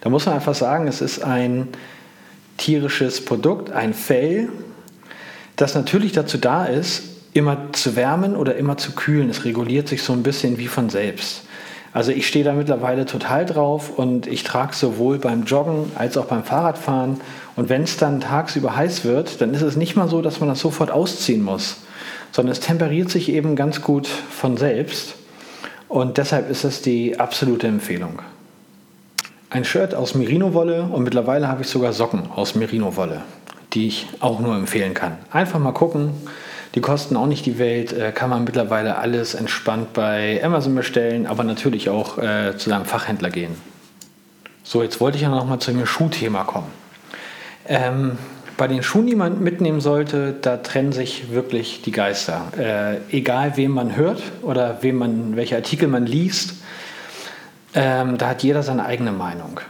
Da 0.00 0.10
muss 0.10 0.26
man 0.26 0.34
einfach 0.34 0.56
sagen, 0.56 0.88
es 0.88 1.00
ist 1.00 1.22
ein 1.22 1.68
tierisches 2.56 3.24
Produkt, 3.24 3.70
ein 3.70 3.94
Fell, 3.94 4.48
das 5.54 5.76
natürlich 5.76 6.10
dazu 6.10 6.38
da 6.38 6.64
ist, 6.64 7.04
immer 7.34 7.72
zu 7.72 7.94
wärmen 7.94 8.34
oder 8.34 8.56
immer 8.56 8.78
zu 8.78 8.96
kühlen. 8.96 9.30
Es 9.30 9.44
reguliert 9.44 9.86
sich 9.86 10.02
so 10.02 10.12
ein 10.12 10.24
bisschen 10.24 10.58
wie 10.58 10.66
von 10.66 10.90
selbst. 10.90 11.44
Also 11.92 12.12
ich 12.12 12.26
stehe 12.26 12.44
da 12.44 12.52
mittlerweile 12.52 13.06
total 13.06 13.46
drauf 13.46 13.90
und 13.96 14.26
ich 14.26 14.44
trage 14.44 14.74
sowohl 14.74 15.18
beim 15.18 15.44
Joggen 15.44 15.90
als 15.94 16.16
auch 16.16 16.26
beim 16.26 16.44
Fahrradfahren. 16.44 17.20
Und 17.56 17.68
wenn 17.68 17.82
es 17.82 17.96
dann 17.96 18.20
tagsüber 18.20 18.76
heiß 18.76 19.04
wird, 19.04 19.40
dann 19.40 19.54
ist 19.54 19.62
es 19.62 19.76
nicht 19.76 19.96
mal 19.96 20.08
so, 20.08 20.20
dass 20.20 20.40
man 20.40 20.48
das 20.48 20.60
sofort 20.60 20.90
ausziehen 20.90 21.42
muss, 21.42 21.78
sondern 22.30 22.52
es 22.52 22.60
temperiert 22.60 23.10
sich 23.10 23.30
eben 23.30 23.56
ganz 23.56 23.82
gut 23.82 24.06
von 24.06 24.56
selbst. 24.56 25.14
Und 25.88 26.18
deshalb 26.18 26.50
ist 26.50 26.64
es 26.64 26.82
die 26.82 27.18
absolute 27.18 27.66
Empfehlung. 27.66 28.20
Ein 29.50 29.64
Shirt 29.64 29.94
aus 29.94 30.14
Merino-Wolle 30.14 30.82
und 30.82 31.04
mittlerweile 31.04 31.48
habe 31.48 31.62
ich 31.62 31.68
sogar 31.68 31.94
Socken 31.94 32.30
aus 32.30 32.54
Merino-Wolle, 32.54 33.22
die 33.72 33.86
ich 33.86 34.06
auch 34.20 34.40
nur 34.40 34.54
empfehlen 34.54 34.92
kann. 34.92 35.16
Einfach 35.30 35.58
mal 35.58 35.72
gucken, 35.72 36.10
die 36.74 36.80
kosten 36.80 37.16
auch 37.16 37.26
nicht 37.26 37.46
die 37.46 37.58
Welt, 37.58 37.92
äh, 37.92 38.12
kann 38.12 38.30
man 38.30 38.44
mittlerweile 38.44 38.98
alles 38.98 39.34
entspannt 39.34 39.92
bei 39.92 40.40
Amazon 40.44 40.74
bestellen, 40.74 41.26
aber 41.26 41.44
natürlich 41.44 41.88
auch 41.88 42.18
äh, 42.18 42.56
zu 42.56 42.72
einem 42.72 42.84
Fachhändler 42.84 43.30
gehen. 43.30 43.54
So, 44.62 44.82
jetzt 44.82 45.00
wollte 45.00 45.16
ich 45.16 45.22
ja 45.22 45.30
noch 45.30 45.46
mal 45.46 45.58
zu 45.60 45.72
dem 45.72 45.86
Schuhthema 45.86 46.44
kommen. 46.44 46.70
Ähm, 47.66 48.18
bei 48.58 48.66
den 48.66 48.82
Schuhen, 48.82 49.06
die 49.06 49.14
man 49.14 49.42
mitnehmen 49.42 49.80
sollte, 49.80 50.34
da 50.42 50.56
trennen 50.58 50.92
sich 50.92 51.30
wirklich 51.32 51.80
die 51.82 51.92
Geister. 51.92 52.52
Äh, 52.58 53.16
egal, 53.16 53.56
wem 53.56 53.70
man 53.70 53.96
hört 53.96 54.20
oder 54.42 54.78
wem 54.82 54.96
man, 54.96 55.36
welche 55.36 55.56
Artikel 55.56 55.88
man 55.88 56.04
liest, 56.04 56.54
ähm, 57.74 58.18
da 58.18 58.28
hat 58.28 58.42
jeder 58.42 58.62
seine 58.62 58.84
eigene 58.84 59.12
Meinung. 59.12 59.60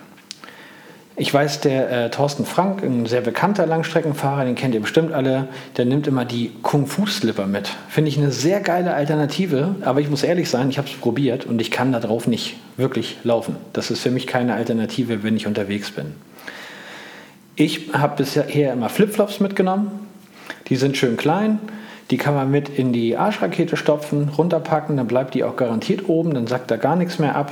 Ich 1.20 1.34
weiß, 1.34 1.62
der 1.62 1.90
äh, 1.90 2.10
Thorsten 2.10 2.46
Frank, 2.46 2.84
ein 2.84 3.04
sehr 3.06 3.20
bekannter 3.20 3.66
Langstreckenfahrer, 3.66 4.44
den 4.44 4.54
kennt 4.54 4.72
ihr 4.72 4.80
bestimmt 4.80 5.12
alle, 5.12 5.48
der 5.76 5.84
nimmt 5.84 6.06
immer 6.06 6.24
die 6.24 6.52
Kung-Fu-Slipper 6.62 7.48
mit. 7.48 7.70
Finde 7.88 8.08
ich 8.08 8.18
eine 8.18 8.30
sehr 8.30 8.60
geile 8.60 8.94
Alternative, 8.94 9.74
aber 9.80 10.00
ich 10.00 10.08
muss 10.08 10.22
ehrlich 10.22 10.48
sein, 10.48 10.70
ich 10.70 10.78
habe 10.78 10.86
es 10.86 10.94
probiert 10.94 11.44
und 11.44 11.60
ich 11.60 11.72
kann 11.72 11.90
darauf 11.90 12.28
nicht 12.28 12.54
wirklich 12.76 13.16
laufen. 13.24 13.56
Das 13.72 13.90
ist 13.90 14.00
für 14.00 14.12
mich 14.12 14.28
keine 14.28 14.54
Alternative, 14.54 15.24
wenn 15.24 15.36
ich 15.36 15.48
unterwegs 15.48 15.90
bin. 15.90 16.14
Ich 17.56 17.92
habe 17.92 18.18
bisher 18.18 18.72
immer 18.72 18.88
Flipflops 18.88 19.40
mitgenommen. 19.40 19.90
Die 20.68 20.76
sind 20.76 20.96
schön 20.96 21.16
klein. 21.16 21.58
Die 22.12 22.16
kann 22.16 22.34
man 22.34 22.48
mit 22.48 22.68
in 22.68 22.92
die 22.92 23.16
Arschrakete 23.16 23.76
stopfen, 23.76 24.28
runterpacken, 24.38 24.96
dann 24.96 25.08
bleibt 25.08 25.34
die 25.34 25.42
auch 25.42 25.56
garantiert 25.56 26.08
oben, 26.08 26.32
dann 26.32 26.46
sackt 26.46 26.70
da 26.70 26.76
gar 26.76 26.94
nichts 26.94 27.18
mehr 27.18 27.34
ab. 27.34 27.50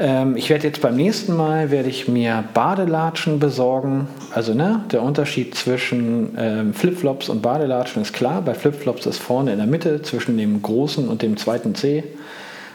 Ähm, 0.00 0.34
ich 0.34 0.48
werde 0.48 0.66
jetzt 0.66 0.80
beim 0.80 0.96
nächsten 0.96 1.36
Mal 1.36 1.70
werde 1.70 1.90
ich 1.90 2.08
mir 2.08 2.42
Badelatschen 2.54 3.38
besorgen. 3.38 4.08
Also 4.34 4.54
ne, 4.54 4.82
der 4.90 5.02
Unterschied 5.02 5.54
zwischen 5.54 6.34
ähm, 6.38 6.72
Flipflops 6.72 7.28
und 7.28 7.42
Badelatschen 7.42 8.00
ist 8.00 8.14
klar. 8.14 8.40
Bei 8.40 8.54
Flipflops 8.54 9.04
ist 9.04 9.18
vorne 9.18 9.52
in 9.52 9.58
der 9.58 9.66
Mitte 9.66 10.00
zwischen 10.00 10.38
dem 10.38 10.62
großen 10.62 11.06
und 11.06 11.20
dem 11.20 11.36
zweiten 11.36 11.74
C 11.74 12.02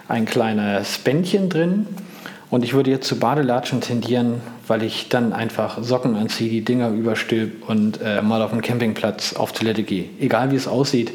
ein 0.08 0.25
kleines 0.25 1.00
Bändchen 1.00 1.50
drin. 1.50 1.88
Und 2.51 2.63
ich 2.63 2.75
würde 2.75 2.91
jetzt 2.91 3.08
zu 3.08 3.17
Badelatschen 3.17 3.82
tendieren, 3.82 4.36
weil 4.67 4.84
ich 4.84 5.10
dann 5.10 5.34
einfach 5.34 5.82
Socken 5.82 6.15
anziehe, 6.15 6.50
die 6.50 6.63
Dinger 6.63 6.89
überstülp 6.91 7.67
und 7.67 8.00
äh, 8.03 8.22
mal 8.22 8.44
auf 8.44 8.51
dem 8.51 8.62
Campingplatz 8.62 9.34
auf 9.34 9.51
Toilette 9.51 9.82
gehe. 9.82 10.05
Egal 10.20 10.51
wie 10.51 10.55
es 10.55 10.67
aussieht, 10.67 11.12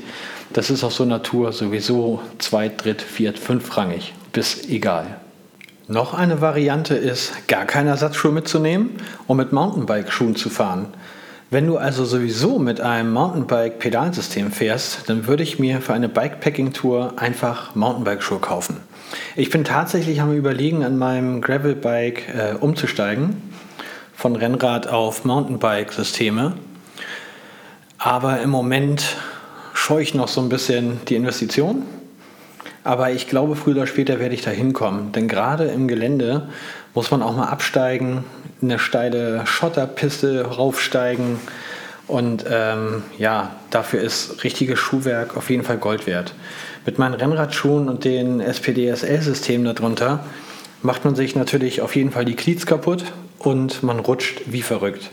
das 0.53 0.71
ist 0.71 0.83
auf 0.83 0.93
so 0.93 1.05
Natur 1.05 1.53
sowieso 1.53 2.21
zweit, 2.39 2.85
dritt, 2.85 3.01
viert, 3.01 3.39
fünfrangig. 3.39 4.13
Bis 4.33 4.69
egal. 4.69 5.21
Noch 5.91 6.15
eine 6.15 6.41
Variante 6.41 6.95
ist, 6.95 7.49
gar 7.49 7.65
keine 7.65 7.91
Ersatzschuhe 7.91 8.31
mitzunehmen 8.31 8.91
und 9.27 9.39
mit 9.39 9.53
Mountainbike-Schuhen 9.53 10.37
zu 10.37 10.49
fahren. 10.49 10.87
Wenn 11.51 11.67
du 11.67 11.79
also 11.79 12.05
sowieso 12.05 12.61
mit 12.61 12.81
einem 12.81 13.13
Mountainbike-Pedalsystem 13.13 14.53
fährst, 14.53 15.11
dann 15.11 15.27
würde 15.27 15.43
ich 15.43 15.59
mir 15.59 15.81
für 15.81 15.93
eine 15.93 16.09
Bikepacking-Tour 16.09 17.15
einfach 17.17 17.75
Mountainbike-Schuhe 17.75 18.39
kaufen. 18.39 18.77
Ich 19.35 19.51
bin 19.51 19.65
tatsächlich 19.65 20.21
am 20.21 20.33
Überlegen, 20.33 20.85
an 20.85 20.97
meinem 20.97 21.41
Gravelbike 21.41 22.29
äh, 22.29 22.55
umzusteigen, 22.55 23.43
von 24.15 24.37
Rennrad 24.37 24.87
auf 24.87 25.25
Mountainbike-Systeme. 25.25 26.53
Aber 27.99 28.41
im 28.43 28.51
Moment 28.51 29.17
scheue 29.75 30.05
ich 30.05 30.15
noch 30.15 30.29
so 30.29 30.41
ein 30.41 30.49
bisschen 30.49 31.01
die 31.09 31.17
Investition 31.17 31.83
aber 32.85 33.11
ich 33.11 33.29
glaube, 33.29 33.57
früher 33.57 33.77
oder 33.77 33.87
später 33.87 34.19
werde 34.19 34.35
ich 34.35 34.43
da 34.43 34.51
hinkommen. 34.51 35.13
Denn 35.13 35.29
gerade 35.29 35.65
im 35.65 35.89
Gelände 35.89 36.49
muss 36.95 37.11
man 37.11 37.23
auch 37.23 37.37
mal 37.37 37.49
absteigen, 37.49 38.25
eine 38.63 38.79
steile 38.79 39.47
Schotterpiste 39.47 40.47
raufsteigen. 40.47 41.39
Und 42.07 42.45
ähm, 42.51 43.03
ja, 43.19 43.55
dafür 43.71 44.01
ist 44.01 44.43
richtiges 44.43 44.79
Schuhwerk 44.79 45.37
auf 45.37 45.51
jeden 45.51 45.63
Fall 45.63 45.79
Gold 45.79 46.07
wert. 46.07 46.35
Mit 46.87 46.99
meinen 46.99 47.15
Rennradschuhen 47.15 47.89
und 47.89 48.05
den 48.05 48.41
SPDSL-Systemen 48.41 49.75
darunter 49.75 50.25
macht 50.83 51.05
man 51.05 51.15
sich 51.15 51.37
natürlich 51.37 51.83
auf 51.83 51.95
jeden 51.95 52.11
Fall 52.11 52.25
die 52.25 52.37
Glieds 52.37 52.67
kaputt 52.67 53.05
und 53.39 53.83
man 53.83 54.01
rutscht 54.01 54.41
wie 54.47 54.63
verrückt. 54.63 55.11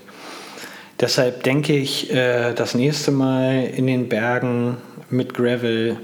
Deshalb 1.00 1.43
denke 1.43 1.74
ich, 1.74 2.12
äh, 2.12 2.53
das 2.53 2.74
nächste 2.74 3.12
Mal 3.12 3.65
in 3.65 3.86
den 3.86 4.09
Bergen 4.09 4.77
mit 5.09 5.33
Gravel 5.33 5.97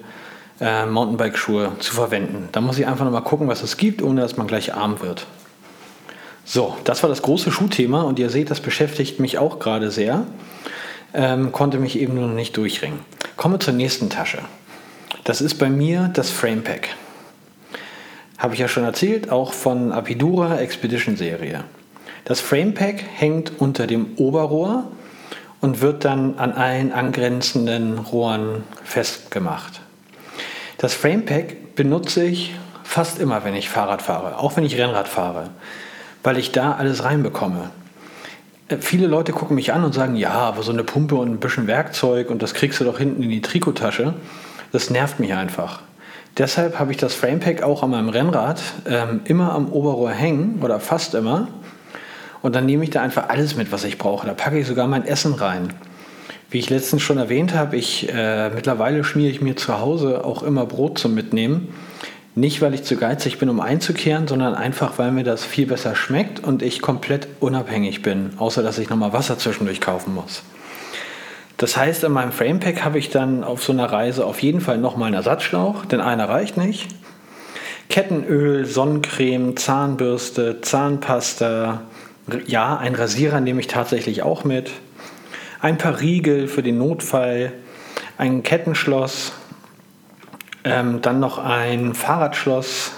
äh, 0.63 0.85
Mountainbike-Schuhe 0.85 1.73
zu 1.79 1.93
verwenden. 1.93 2.47
Da 2.53 2.61
muss 2.61 2.79
ich 2.79 2.87
einfach 2.87 3.03
nochmal 3.03 3.23
gucken, 3.23 3.49
was 3.49 3.63
es 3.63 3.75
gibt, 3.75 4.01
ohne 4.01 4.21
dass 4.21 4.37
man 4.37 4.47
gleich 4.47 4.73
arm 4.73 5.01
wird. 5.01 5.27
So, 6.45 6.77
das 6.85 7.03
war 7.03 7.09
das 7.09 7.21
große 7.21 7.51
Schuhthema 7.51 8.03
und 8.03 8.17
ihr 8.17 8.29
seht, 8.29 8.49
das 8.49 8.61
beschäftigt 8.61 9.19
mich 9.19 9.37
auch 9.37 9.59
gerade 9.59 9.91
sehr. 9.91 10.25
Ähm, 11.13 11.51
konnte 11.51 11.79
mich 11.79 11.99
eben 11.99 12.15
nur 12.15 12.27
noch 12.27 12.33
nicht 12.33 12.55
durchringen. 12.55 12.99
Kommen 13.35 13.55
wir 13.55 13.59
zur 13.59 13.73
nächsten 13.73 14.09
Tasche. 14.09 14.39
Das 15.25 15.41
ist 15.41 15.55
bei 15.55 15.69
mir 15.69 16.09
das 16.13 16.31
Frame 16.31 16.63
Pack. 16.63 16.89
Habe 18.37 18.53
ich 18.53 18.59
ja 18.59 18.67
schon 18.67 18.83
erzählt, 18.83 19.31
auch 19.31 19.53
von 19.53 19.91
Apidura 19.91 20.59
Expedition 20.59 21.17
Serie. 21.17 21.65
Das 22.25 22.39
Frame 22.39 22.73
Pack 22.73 23.03
hängt 23.15 23.53
unter 23.59 23.85
dem 23.85 24.13
Oberrohr 24.15 24.85
und 25.61 25.81
wird 25.81 26.03
dann 26.05 26.39
an 26.39 26.53
allen 26.53 26.91
angrenzenden 26.91 27.99
Rohren 27.99 28.63
festgemacht. 28.83 29.82
Das 30.83 30.93
Framepack 30.93 31.75
benutze 31.75 32.25
ich 32.25 32.53
fast 32.83 33.17
immer, 33.17 33.45
wenn 33.45 33.55
ich 33.55 33.69
Fahrrad 33.69 34.01
fahre, 34.01 34.37
auch 34.37 34.57
wenn 34.57 34.65
ich 34.65 34.77
Rennrad 34.77 35.07
fahre, 35.07 35.49
weil 36.23 36.37
ich 36.37 36.51
da 36.51 36.73
alles 36.73 37.05
reinbekomme. 37.05 37.69
Äh, 38.67 38.79
viele 38.81 39.07
Leute 39.07 39.31
gucken 39.31 39.55
mich 39.55 39.71
an 39.71 39.85
und 39.85 39.93
sagen, 39.93 40.17
ja, 40.17 40.31
aber 40.31 40.61
so 40.61 40.73
eine 40.73 40.83
Pumpe 40.83 41.15
und 41.15 41.31
ein 41.31 41.39
bisschen 41.39 41.67
Werkzeug 41.67 42.29
und 42.29 42.43
das 42.43 42.53
kriegst 42.53 42.81
du 42.81 42.83
doch 42.83 42.97
hinten 42.97 43.23
in 43.23 43.29
die 43.29 43.39
Trikottasche. 43.39 44.15
Das 44.73 44.89
nervt 44.89 45.21
mich 45.21 45.33
einfach. 45.33 45.79
Deshalb 46.37 46.77
habe 46.79 46.91
ich 46.91 46.97
das 46.97 47.15
Framepack 47.15 47.63
auch 47.63 47.81
an 47.81 47.91
meinem 47.91 48.09
Rennrad 48.09 48.61
ähm, 48.85 49.21
immer 49.23 49.53
am 49.53 49.71
Oberrohr 49.71 50.11
hängen 50.11 50.59
oder 50.61 50.81
fast 50.81 51.15
immer. 51.15 51.47
Und 52.41 52.55
dann 52.55 52.65
nehme 52.65 52.83
ich 52.83 52.89
da 52.89 53.01
einfach 53.01 53.29
alles 53.29 53.55
mit, 53.55 53.71
was 53.71 53.85
ich 53.85 53.97
brauche. 53.97 54.27
Da 54.27 54.33
packe 54.33 54.59
ich 54.59 54.67
sogar 54.67 54.87
mein 54.87 55.07
Essen 55.07 55.33
rein. 55.35 55.69
Wie 56.53 56.59
ich 56.59 56.69
letztens 56.69 57.01
schon 57.01 57.17
erwähnt 57.17 57.55
habe, 57.55 57.77
ich, 57.77 58.13
äh, 58.13 58.51
mittlerweile 58.51 59.03
schmiere 59.03 59.31
ich 59.31 59.41
mir 59.41 59.55
zu 59.55 59.79
Hause 59.79 60.23
auch 60.23 60.43
immer 60.43 60.67
Brot 60.67 60.99
zum 60.99 61.15
Mitnehmen. 61.15 61.73
Nicht, 62.35 62.61
weil 62.61 62.75
ich 62.75 62.83
zu 62.83 62.95
geizig 62.95 63.39
bin, 63.39 63.49
um 63.49 63.59
einzukehren, 63.59 64.27
sondern 64.27 64.53
einfach, 64.53 64.99
weil 64.99 65.11
mir 65.11 65.23
das 65.23 65.43
viel 65.43 65.65
besser 65.65 65.95
schmeckt 65.95 66.43
und 66.43 66.61
ich 66.61 66.83
komplett 66.83 67.27
unabhängig 67.39 68.03
bin, 68.03 68.33
außer 68.37 68.61
dass 68.61 68.77
ich 68.77 68.87
nochmal 68.87 69.13
Wasser 69.13 69.39
zwischendurch 69.39 69.81
kaufen 69.81 70.13
muss. 70.13 70.43
Das 71.57 71.75
heißt, 71.75 72.03
in 72.03 72.11
meinem 72.11 72.31
Framepack 72.31 72.85
habe 72.85 72.99
ich 72.99 73.09
dann 73.09 73.43
auf 73.43 73.63
so 73.63 73.73
einer 73.73 73.91
Reise 73.91 74.23
auf 74.23 74.43
jeden 74.43 74.61
Fall 74.61 74.77
nochmal 74.77 75.07
einen 75.07 75.15
Ersatzschlauch, 75.15 75.85
denn 75.85 76.01
einer 76.01 76.29
reicht 76.29 76.57
nicht. 76.57 76.87
Kettenöl, 77.89 78.65
Sonnencreme, 78.65 79.57
Zahnbürste, 79.57 80.61
Zahnpasta, 80.61 81.81
ja, 82.45 82.77
ein 82.77 82.93
Rasierer 82.93 83.41
nehme 83.41 83.59
ich 83.59 83.67
tatsächlich 83.67 84.21
auch 84.21 84.43
mit 84.43 84.69
ein 85.63 85.77
paar 85.77 86.01
Riegel 86.01 86.49
für 86.49 86.61
den 86.61 86.77
Notfall, 86.77 87.53
ein 88.17 88.43
Kettenschloss, 88.43 89.31
ähm, 90.65 91.01
dann 91.01 91.21
noch 91.21 91.37
ein 91.37 91.93
Fahrradschloss 91.93 92.91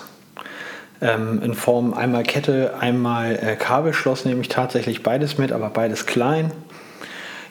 ähm, 1.00 1.43
in 1.43 1.53
Form 1.53 1.93
einmal 1.93 2.24
Kette, 2.24 2.74
einmal 2.79 3.36
äh, 3.36 3.55
Kabelschloss, 3.55 4.25
nehme 4.25 4.41
ich 4.41 4.50
tatsächlich 4.50 5.03
beides 5.03 5.38
mit, 5.38 5.51
aber 5.51 5.69
beides 5.69 6.07
klein. 6.07 6.51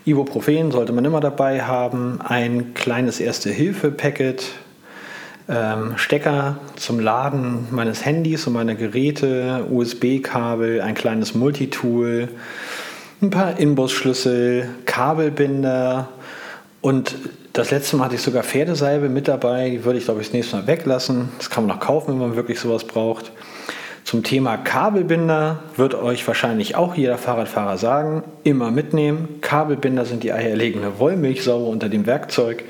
Ibuprofen 0.05 0.73
sollte 0.73 0.93
man 0.93 1.05
immer 1.05 1.21
dabei 1.21 1.63
haben, 1.63 2.21
ein 2.21 2.75
kleines 2.75 3.21
Erste-Hilfe-Packet, 3.21 4.47
ähm, 5.49 5.93
Stecker 5.97 6.57
zum 6.75 6.99
Laden 6.99 7.69
meines 7.71 8.05
Handys 8.05 8.49
und 8.49 8.55
meiner 8.55 8.75
Geräte, 8.75 9.65
USB-Kabel, 9.71 10.81
ein 10.81 10.95
kleines 10.95 11.37
Multitool, 11.37 12.31
ein 13.23 13.31
paar 13.31 13.59
Inbusschlüssel, 13.59 14.69
Kabelbinder 14.87 16.09
und 16.81 17.17
das 17.55 17.71
letzte 17.71 17.97
Mal 17.97 18.07
hatte 18.07 18.17
ich 18.17 18.23
sogar 18.23 18.43
Pferdesalbe 18.43 19.09
mit 19.09 19.29
dabei. 19.29 19.71
Die 19.71 19.85
würde 19.85 19.99
ich, 19.99 20.07
glaube 20.07 20.21
ich, 20.21 20.27
das 20.27 20.35
nächste 20.35 20.57
Mal 20.57 20.67
weglassen. 20.67 21.29
Das 21.39 21.51
kann 21.51 21.67
man 21.67 21.77
noch 21.77 21.85
kaufen, 21.85 22.09
wenn 22.09 22.19
man 22.19 22.37
wirklich 22.37 22.59
sowas 22.59 22.85
braucht. 22.85 23.31
Zum 24.03 24.23
Thema 24.23 24.57
Kabelbinder 24.57 25.61
wird 25.77 25.95
euch 25.95 26.27
wahrscheinlich 26.27 26.75
auch 26.75 26.95
jeder 26.95 27.17
Fahrradfahrer 27.17 27.79
sagen, 27.79 28.25
immer 28.43 28.71
mitnehmen. 28.71 29.41
Kabelbinder 29.41 30.05
sind 30.05 30.25
die 30.25 30.33
eierlegende 30.33 30.99
Wollmilchsau 30.99 31.65
unter 31.65 31.89
dem 31.89 32.07
Werkzeug. 32.07 32.65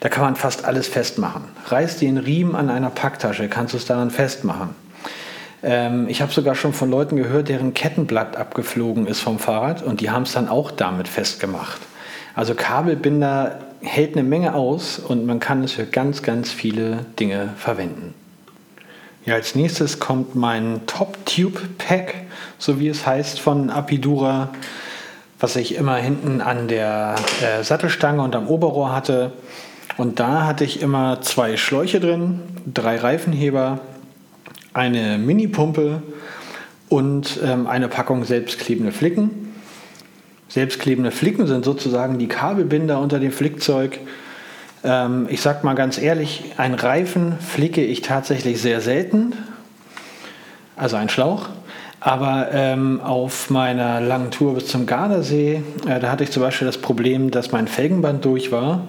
Da 0.00 0.08
kann 0.08 0.24
man 0.24 0.36
fast 0.36 0.64
alles 0.64 0.88
festmachen. 0.88 1.44
Reißt 1.66 2.02
den 2.02 2.18
Riemen 2.18 2.56
an 2.56 2.68
einer 2.68 2.90
Packtasche, 2.90 3.48
kannst 3.48 3.74
du 3.74 3.78
es 3.78 3.86
daran 3.86 4.10
festmachen. 4.10 4.70
Ähm, 5.62 6.08
ich 6.08 6.22
habe 6.22 6.32
sogar 6.32 6.54
schon 6.54 6.72
von 6.72 6.90
Leuten 6.90 7.16
gehört, 7.16 7.48
deren 7.48 7.74
Kettenblatt 7.74 8.36
abgeflogen 8.36 9.06
ist 9.06 9.20
vom 9.20 9.38
Fahrrad 9.38 9.82
und 9.82 10.00
die 10.00 10.10
haben 10.10 10.22
es 10.22 10.32
dann 10.32 10.48
auch 10.48 10.70
damit 10.70 11.08
festgemacht. 11.08 11.80
Also 12.34 12.54
Kabelbinder 12.54 13.58
hält 13.82 14.14
eine 14.14 14.22
Menge 14.22 14.54
aus 14.54 14.98
und 14.98 15.26
man 15.26 15.40
kann 15.40 15.64
es 15.64 15.72
für 15.72 15.86
ganz, 15.86 16.22
ganz 16.22 16.52
viele 16.52 17.04
Dinge 17.18 17.50
verwenden. 17.56 18.14
Ja, 19.26 19.34
als 19.34 19.54
nächstes 19.54 20.00
kommt 20.00 20.34
mein 20.34 20.86
Top 20.86 21.18
Tube 21.26 21.60
Pack, 21.76 22.14
so 22.58 22.80
wie 22.80 22.88
es 22.88 23.06
heißt, 23.06 23.38
von 23.38 23.70
Apidura, 23.70 24.48
was 25.38 25.56
ich 25.56 25.74
immer 25.74 25.96
hinten 25.96 26.40
an 26.40 26.68
der 26.68 27.16
äh, 27.42 27.62
Sattelstange 27.62 28.22
und 28.22 28.34
am 28.34 28.48
Oberrohr 28.48 28.92
hatte. 28.92 29.32
Und 29.96 30.20
da 30.20 30.46
hatte 30.46 30.64
ich 30.64 30.80
immer 30.80 31.20
zwei 31.20 31.56
Schläuche 31.56 32.00
drin, 32.00 32.40
drei 32.72 32.96
Reifenheber, 32.96 33.80
eine 34.72 35.18
Mini-Pumpe 35.18 36.02
und 36.88 37.40
ähm, 37.44 37.66
eine 37.66 37.88
Packung 37.88 38.24
selbstklebende 38.24 38.92
Flicken. 38.92 39.54
Selbstklebende 40.48 41.10
Flicken 41.10 41.46
sind 41.46 41.64
sozusagen 41.64 42.18
die 42.18 42.28
Kabelbinder 42.28 43.00
unter 43.00 43.20
dem 43.20 43.32
Flickzeug. 43.32 44.00
Ähm, 44.82 45.26
ich 45.30 45.40
sage 45.40 45.64
mal 45.64 45.74
ganz 45.74 45.98
ehrlich, 45.98 46.44
einen 46.56 46.74
Reifen 46.74 47.38
flicke 47.38 47.84
ich 47.84 48.02
tatsächlich 48.02 48.60
sehr 48.60 48.80
selten, 48.80 49.34
also 50.76 50.96
einen 50.96 51.08
Schlauch. 51.08 51.48
Aber 52.00 52.48
ähm, 52.52 53.00
auf 53.02 53.50
meiner 53.50 54.00
langen 54.00 54.30
Tour 54.30 54.54
bis 54.54 54.68
zum 54.68 54.86
Gardasee, 54.86 55.62
äh, 55.86 56.00
da 56.00 56.10
hatte 56.10 56.24
ich 56.24 56.30
zum 56.30 56.42
Beispiel 56.42 56.66
das 56.66 56.78
Problem, 56.78 57.30
dass 57.30 57.52
mein 57.52 57.68
Felgenband 57.68 58.24
durch 58.24 58.50
war. 58.50 58.88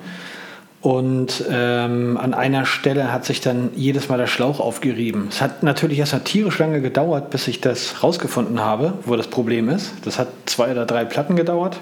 Und 0.82 1.46
ähm, 1.48 2.18
an 2.18 2.34
einer 2.34 2.66
Stelle 2.66 3.14
hat 3.14 3.24
sich 3.24 3.40
dann 3.40 3.70
jedes 3.76 4.10
Mal 4.10 4.18
der 4.18 4.26
Schlauch 4.26 4.60
aufgerieben. 4.60 5.28
Es 5.30 5.40
hat 5.40 5.62
natürlich 5.62 6.00
erst 6.00 6.14
mal 6.14 6.20
tierisch 6.20 6.58
lange 6.58 6.82
gedauert, 6.82 7.30
bis 7.30 7.48
ich 7.48 7.62
das 7.62 8.04
rausgefunden 8.04 8.60
habe, 8.60 8.94
wo 9.06 9.16
das 9.16 9.28
Problem 9.28 9.70
ist. 9.70 9.94
Das 10.06 10.18
hat 10.18 10.30
zwei 10.48 10.72
oder 10.72 10.88
drei 10.88 11.06
Platten 11.06 11.36
gedauert. 11.36 11.80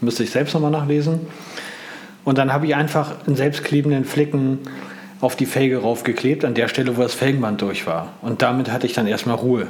Müsste 0.00 0.22
ich 0.22 0.30
selbst 0.30 0.54
nochmal 0.54 0.70
nachlesen. 0.70 1.26
Und 2.24 2.38
dann 2.38 2.52
habe 2.52 2.66
ich 2.66 2.76
einfach 2.76 3.12
einen 3.26 3.34
selbstklebenden 3.34 4.04
Flicken 4.04 4.60
auf 5.20 5.34
die 5.34 5.46
Felge 5.46 5.78
raufgeklebt, 5.78 6.44
an 6.44 6.54
der 6.54 6.68
Stelle, 6.68 6.96
wo 6.96 7.02
das 7.02 7.14
Felgenband 7.14 7.62
durch 7.62 7.86
war. 7.86 8.12
Und 8.22 8.42
damit 8.42 8.70
hatte 8.70 8.86
ich 8.86 8.92
dann 8.92 9.08
erstmal 9.08 9.36
Ruhe. 9.36 9.66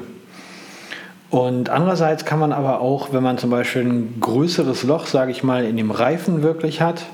Und 1.30 1.71
andererseits 1.71 2.25
kann 2.26 2.38
man 2.38 2.52
aber 2.52 2.80
auch, 2.80 3.12
wenn 3.12 3.23
man 3.23 3.38
zum 3.38 3.50
Beispiel 3.50 3.83
ein 3.83 4.21
größeres 4.21 4.83
Loch, 4.83 5.06
sage 5.06 5.30
ich 5.30 5.42
mal, 5.42 5.64
in 5.64 5.76
dem 5.76 5.90
Reifen 5.90 6.42
wirklich 6.42 6.80
hat, 6.80 7.06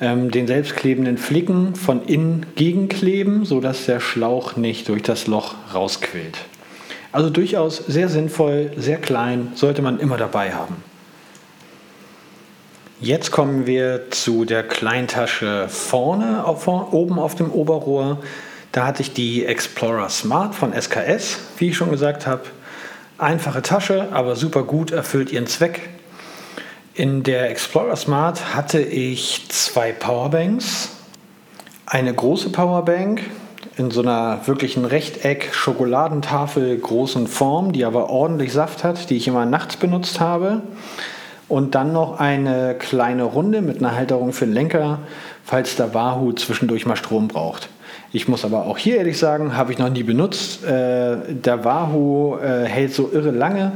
ähm, 0.00 0.30
den 0.30 0.46
selbstklebenden 0.46 1.18
Flicken 1.18 1.74
von 1.74 2.04
innen 2.04 2.46
gegenkleben, 2.54 3.44
sodass 3.44 3.86
der 3.86 4.00
Schlauch 4.00 4.56
nicht 4.56 4.88
durch 4.88 5.02
das 5.02 5.26
Loch 5.26 5.54
rausquillt. 5.74 6.38
Also 7.12 7.30
durchaus 7.30 7.78
sehr 7.78 8.08
sinnvoll, 8.08 8.72
sehr 8.76 8.98
klein, 8.98 9.52
sollte 9.54 9.80
man 9.80 9.98
immer 9.98 10.18
dabei 10.18 10.52
haben. 10.52 10.76
Jetzt 13.00 13.30
kommen 13.30 13.66
wir 13.66 14.10
zu 14.10 14.44
der 14.44 14.62
Kleintasche 14.62 15.68
vorne, 15.68 16.44
auf, 16.44 16.66
oben 16.66 17.18
auf 17.18 17.34
dem 17.34 17.50
Oberrohr. 17.50 18.18
Da 18.72 18.86
hatte 18.86 19.02
ich 19.02 19.12
die 19.12 19.44
Explorer 19.44 20.08
Smart 20.08 20.54
von 20.54 20.72
SKS, 20.72 21.38
wie 21.58 21.68
ich 21.68 21.76
schon 21.76 21.90
gesagt 21.90 22.26
habe. 22.26 22.42
Einfache 23.18 23.62
Tasche, 23.62 24.08
aber 24.12 24.36
super 24.36 24.62
gut, 24.62 24.90
erfüllt 24.90 25.32
ihren 25.32 25.46
Zweck. 25.46 25.88
In 26.98 27.22
der 27.22 27.50
Explorer 27.50 27.94
Smart 27.94 28.54
hatte 28.54 28.80
ich 28.80 29.44
zwei 29.50 29.92
Powerbanks. 29.92 30.92
Eine 31.84 32.14
große 32.14 32.48
Powerbank 32.48 33.20
in 33.76 33.90
so 33.90 34.00
einer 34.00 34.40
wirklichen 34.46 34.86
Rechteck-Schokoladentafel 34.86 36.78
großen 36.78 37.26
Form, 37.26 37.72
die 37.72 37.84
aber 37.84 38.08
ordentlich 38.08 38.54
Saft 38.54 38.82
hat, 38.82 39.10
die 39.10 39.16
ich 39.18 39.28
immer 39.28 39.44
nachts 39.44 39.76
benutzt 39.76 40.20
habe. 40.20 40.62
Und 41.48 41.74
dann 41.74 41.92
noch 41.92 42.18
eine 42.18 42.74
kleine 42.78 43.24
Runde 43.24 43.60
mit 43.60 43.76
einer 43.76 43.94
Halterung 43.94 44.32
für 44.32 44.46
den 44.46 44.54
Lenker, 44.54 45.00
falls 45.44 45.76
der 45.76 45.92
Wahoo 45.92 46.32
zwischendurch 46.32 46.86
mal 46.86 46.96
Strom 46.96 47.28
braucht. 47.28 47.68
Ich 48.10 48.26
muss 48.26 48.42
aber 48.42 48.64
auch 48.64 48.78
hier 48.78 48.96
ehrlich 48.96 49.18
sagen, 49.18 49.54
habe 49.54 49.70
ich 49.70 49.78
noch 49.78 49.90
nie 49.90 50.02
benutzt. 50.02 50.64
Äh, 50.64 51.18
der 51.28 51.62
Wahoo 51.62 52.38
äh, 52.38 52.64
hält 52.64 52.94
so 52.94 53.10
irre 53.12 53.32
lange. 53.32 53.72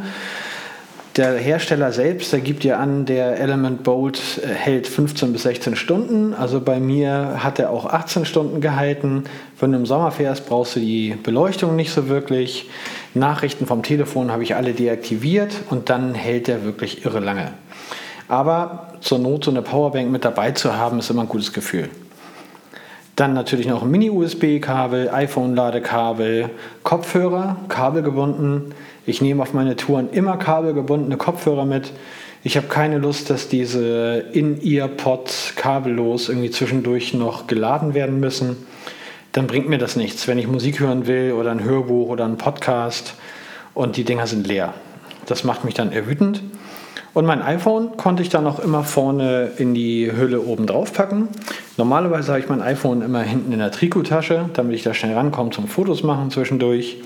Der 1.17 1.37
Hersteller 1.39 1.91
selbst, 1.91 2.33
der 2.33 2.39
gibt 2.39 2.63
ja 2.63 2.79
an, 2.79 3.05
der 3.05 3.41
Element 3.41 3.83
Bolt 3.83 4.41
äh, 4.45 4.47
hält 4.47 4.87
15 4.87 5.33
bis 5.33 5.43
16 5.43 5.75
Stunden. 5.75 6.35
Also 6.35 6.61
bei 6.61 6.79
mir 6.79 7.43
hat 7.43 7.59
er 7.59 7.71
auch 7.71 7.87
18 7.87 8.25
Stunden 8.25 8.61
gehalten. 8.61 9.25
Wenn 9.59 9.73
du 9.73 9.79
im 9.79 9.87
Sommer 9.87 10.13
fährst, 10.13 10.49
brauchst 10.49 10.77
du 10.77 10.81
die 10.81 11.17
Beleuchtung 11.21 11.75
nicht 11.75 11.91
so 11.91 12.09
wirklich. 12.09 12.71
Nachrichten 13.13 13.67
vom 13.67 13.83
Telefon 13.83 14.31
habe 14.31 14.45
ich 14.45 14.55
alle 14.55 14.73
deaktiviert 14.73 15.53
und 15.69 15.91
dann 15.91 16.15
hält 16.15 16.49
er 16.49 16.63
wirklich 16.63 17.05
irre 17.05 17.19
lange. 17.19 17.55
Aber 18.29 18.93
zur 19.01 19.19
Not 19.19 19.45
so 19.45 19.51
eine 19.51 19.63
Powerbank 19.63 20.13
mit 20.13 20.25
dabei 20.25 20.53
zu 20.53 20.77
haben, 20.77 21.01
ist 21.01 21.11
immer 21.11 21.23
ein 21.23 21.29
gutes 21.29 21.53
Gefühl. 21.53 21.89
Dann 23.17 23.35
natürlich 23.35 23.67
noch 23.67 23.83
ein 23.83 23.91
Mini-USB-Kabel, 23.91 25.11
iPhone-Ladekabel, 25.11 26.51
Kopfhörer, 26.85 27.57
kabelgebunden. 27.69 28.73
Ich 29.07 29.21
nehme 29.23 29.43
auf 29.43 29.53
meine 29.53 29.77
Touren 29.77 30.11
immer 30.11 30.37
kabelgebundene 30.37 31.17
Kopfhörer 31.17 31.65
mit. 31.65 31.93
Ich 32.43 32.57
habe 32.57 32.69
keine 32.69 32.99
Lust, 32.99 33.31
dass 33.31 33.49
diese 33.49 34.25
In-Ear-Pods 34.33 35.55
kabellos 35.57 36.29
irgendwie 36.29 36.51
zwischendurch 36.51 37.15
noch 37.15 37.47
geladen 37.47 37.95
werden 37.95 38.21
müssen. 38.21 38.57
Dann 39.33 39.47
bringt 39.47 39.69
mir 39.69 39.79
das 39.79 39.97
nichts, 39.97 40.27
wenn 40.27 40.39
ich 40.39 40.49
Musik 40.49 40.81
hören 40.81 41.07
will 41.07 41.33
oder 41.33 41.51
ein 41.51 41.63
Hörbuch 41.63 42.09
oder 42.09 42.25
ein 42.25 42.37
Podcast 42.37 43.15
und 43.75 43.97
die 43.97 44.05
Dinger 44.05 44.27
sind 44.27 44.47
leer. 44.47 44.75
Das 45.27 45.45
macht 45.45 45.65
mich 45.65 45.75
dann 45.75 45.93
erwütend. 45.93 46.43
Und 47.13 47.27
mein 47.27 47.43
iPhone 47.43 47.97
konnte 47.97 48.23
ich 48.23 48.29
dann 48.29 48.47
auch 48.47 48.61
immer 48.61 48.85
vorne 48.85 49.51
in 49.57 49.75
die 49.75 50.11
Hülle 50.13 50.41
oben 50.41 50.67
drauf 50.67 50.93
packen. 50.93 51.29
Normalerweise 51.77 52.29
habe 52.29 52.41
ich 52.41 52.49
mein 52.49 52.63
iPhone 52.63 53.03
immer 53.03 53.23
hinten 53.23 53.53
in 53.53 53.59
der 53.59 53.73
Trikottasche, 53.73 54.49
damit 54.53 54.77
ich 54.77 54.83
da 54.83 54.95
schnell 54.95 55.15
rankomme 55.15 55.51
zum 55.51 55.67
Fotos 55.67 56.03
machen 56.03 56.31
zwischendurch. 56.31 56.99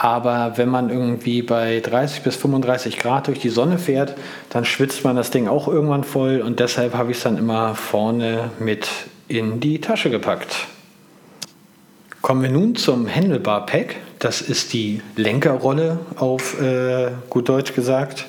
Aber 0.00 0.52
wenn 0.54 0.68
man 0.68 0.90
irgendwie 0.90 1.42
bei 1.42 1.80
30 1.80 2.22
bis 2.22 2.36
35 2.36 3.00
Grad 3.00 3.26
durch 3.26 3.40
die 3.40 3.48
Sonne 3.48 3.80
fährt, 3.80 4.14
dann 4.48 4.64
schwitzt 4.64 5.02
man 5.02 5.16
das 5.16 5.32
Ding 5.32 5.48
auch 5.48 5.66
irgendwann 5.66 6.04
voll 6.04 6.40
und 6.40 6.60
deshalb 6.60 6.94
habe 6.94 7.10
ich 7.10 7.16
es 7.16 7.24
dann 7.24 7.36
immer 7.36 7.74
vorne 7.74 8.52
mit 8.60 8.88
in 9.26 9.58
die 9.58 9.80
Tasche 9.80 10.08
gepackt. 10.08 10.68
Kommen 12.22 12.42
wir 12.42 12.50
nun 12.50 12.76
zum 12.76 13.12
Handlebar 13.12 13.66
Pack. 13.66 13.96
Das 14.20 14.40
ist 14.40 14.72
die 14.72 15.02
Lenkerrolle 15.16 15.98
auf 16.14 16.60
äh, 16.60 17.10
gut 17.28 17.48
Deutsch 17.48 17.74
gesagt. 17.74 18.26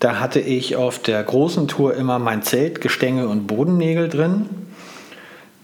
Da 0.00 0.18
hatte 0.18 0.40
ich 0.40 0.74
auf 0.74 0.98
der 0.98 1.22
großen 1.22 1.68
Tour 1.68 1.94
immer 1.94 2.18
mein 2.18 2.42
Zelt, 2.42 2.80
Gestänge 2.80 3.28
und 3.28 3.46
Bodennägel 3.46 4.08
drin. 4.08 4.48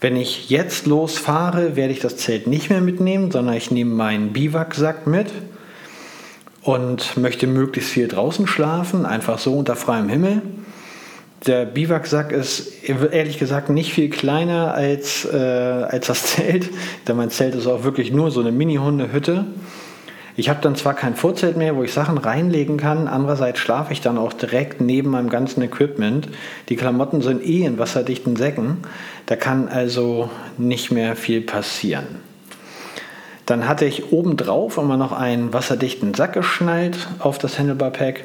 Wenn 0.00 0.16
ich 0.16 0.50
jetzt 0.50 0.86
losfahre, 0.86 1.74
werde 1.74 1.92
ich 1.92 2.00
das 2.00 2.18
Zelt 2.18 2.46
nicht 2.46 2.68
mehr 2.68 2.82
mitnehmen, 2.82 3.30
sondern 3.30 3.54
ich 3.54 3.70
nehme 3.70 3.94
meinen 3.94 4.32
Biwaksack 4.32 5.06
mit 5.06 5.32
und 6.60 7.16
möchte 7.16 7.46
möglichst 7.46 7.90
viel 7.90 8.06
draußen 8.06 8.46
schlafen, 8.46 9.06
einfach 9.06 9.38
so 9.38 9.54
unter 9.54 9.74
freiem 9.74 10.10
Himmel. 10.10 10.42
Der 11.46 11.64
Biwaksack 11.64 12.32
ist 12.32 12.84
ehrlich 12.88 13.38
gesagt 13.38 13.70
nicht 13.70 13.92
viel 13.92 14.10
kleiner 14.10 14.74
als, 14.74 15.24
äh, 15.24 15.36
als 15.36 16.08
das 16.08 16.24
Zelt, 16.34 16.68
denn 17.08 17.16
mein 17.16 17.30
Zelt 17.30 17.54
ist 17.54 17.66
auch 17.66 17.84
wirklich 17.84 18.12
nur 18.12 18.30
so 18.30 18.40
eine 18.40 18.52
Mini-Hundehütte. 18.52 19.46
Ich 20.38 20.50
habe 20.50 20.60
dann 20.60 20.76
zwar 20.76 20.92
kein 20.92 21.14
Vorzelt 21.14 21.56
mehr, 21.56 21.76
wo 21.76 21.82
ich 21.82 21.94
Sachen 21.94 22.18
reinlegen 22.18 22.76
kann, 22.76 23.08
andererseits 23.08 23.58
schlafe 23.58 23.94
ich 23.94 24.02
dann 24.02 24.18
auch 24.18 24.34
direkt 24.34 24.82
neben 24.82 25.10
meinem 25.10 25.30
ganzen 25.30 25.62
Equipment. 25.62 26.28
Die 26.68 26.76
Klamotten 26.76 27.22
sind 27.22 27.42
eh 27.42 27.64
in 27.64 27.78
wasserdichten 27.78 28.36
Säcken, 28.36 28.78
da 29.24 29.36
kann 29.36 29.68
also 29.68 30.28
nicht 30.58 30.92
mehr 30.92 31.16
viel 31.16 31.40
passieren. 31.40 32.06
Dann 33.46 33.66
hatte 33.66 33.86
ich 33.86 34.12
obendrauf 34.12 34.76
immer 34.76 34.98
noch 34.98 35.12
einen 35.12 35.54
wasserdichten 35.54 36.12
Sack 36.12 36.34
geschnallt 36.34 37.08
auf 37.18 37.38
das 37.38 37.58
Handlebar 37.58 37.90
Pack, 37.90 38.24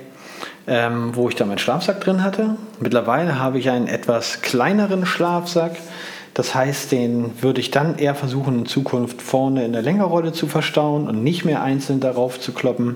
ähm, 0.67 1.15
wo 1.15 1.30
ich 1.30 1.36
dann 1.36 1.47
meinen 1.47 1.60
Schlafsack 1.60 2.02
drin 2.02 2.24
hatte. 2.24 2.56
Mittlerweile 2.80 3.39
habe 3.39 3.60
ich 3.60 3.69
einen 3.69 3.88
etwas 3.88 4.41
kleineren 4.41 5.06
Schlafsack, 5.06 5.78
das 6.34 6.56
heißt, 6.56 6.91
den 6.91 7.41
würde 7.41 7.60
ich 7.60 7.72
dann 7.72 7.98
eher 7.98 8.15
versuchen, 8.15 8.60
in 8.60 8.65
Zukunft 8.65 9.22
vorne 9.22 9.65
in 9.65 9.74
der 9.74 9.82
Längerrolle 9.82 10.32
zu 10.32 10.48
verstauen 10.48 11.08
und 11.08 11.24
nicht 11.24 11.44
mehr 11.44 11.62
einzeln 11.62 12.00
darauf 12.00 12.39
zu 12.39 12.54
kloppen. 12.54 12.96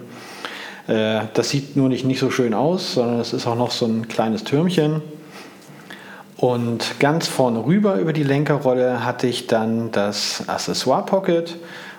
Äh, 0.88 1.21
das 1.34 1.50
sieht 1.50 1.76
nur 1.76 1.89
nicht, 1.89 2.06
nicht 2.06 2.19
so 2.19 2.32
schön 2.32 2.54
aus, 2.54 2.93
sondern 2.93 3.19
es 3.19 3.34
ist 3.34 3.45
auch 3.45 3.58
noch 3.58 3.71
so 3.71 3.86
ein 3.86 4.08
kleines 4.08 4.43
Türmchen. 4.45 5.02
Und 6.38 7.00
ganz 7.00 7.28
vorne 7.28 7.65
rüber 7.65 7.95
über 7.95 8.13
die 8.13 8.24
Lenkerrolle 8.24 9.06
hatte 9.06 9.28
ich 9.28 9.48
dann 9.48 9.91
das 9.91 10.48
Accessoire 10.48 11.06
Pocket, 11.06 11.58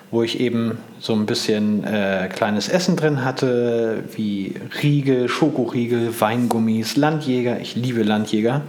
wo 0.09 0.23
ich 0.23 0.39
eben 0.39 0.77
so 0.99 1.13
ein 1.13 1.25
bisschen 1.25 1.83
äh, 1.83 2.29
kleines 2.33 2.69
Essen 2.69 2.95
drin 2.95 3.25
hatte, 3.25 4.03
wie 4.15 4.55
Riegel, 4.81 5.27
Schokoriegel, 5.27 6.19
Weingummis, 6.19 6.95
Landjäger. 6.95 7.59
Ich 7.59 7.75
liebe 7.75 8.03
Landjäger. 8.03 8.61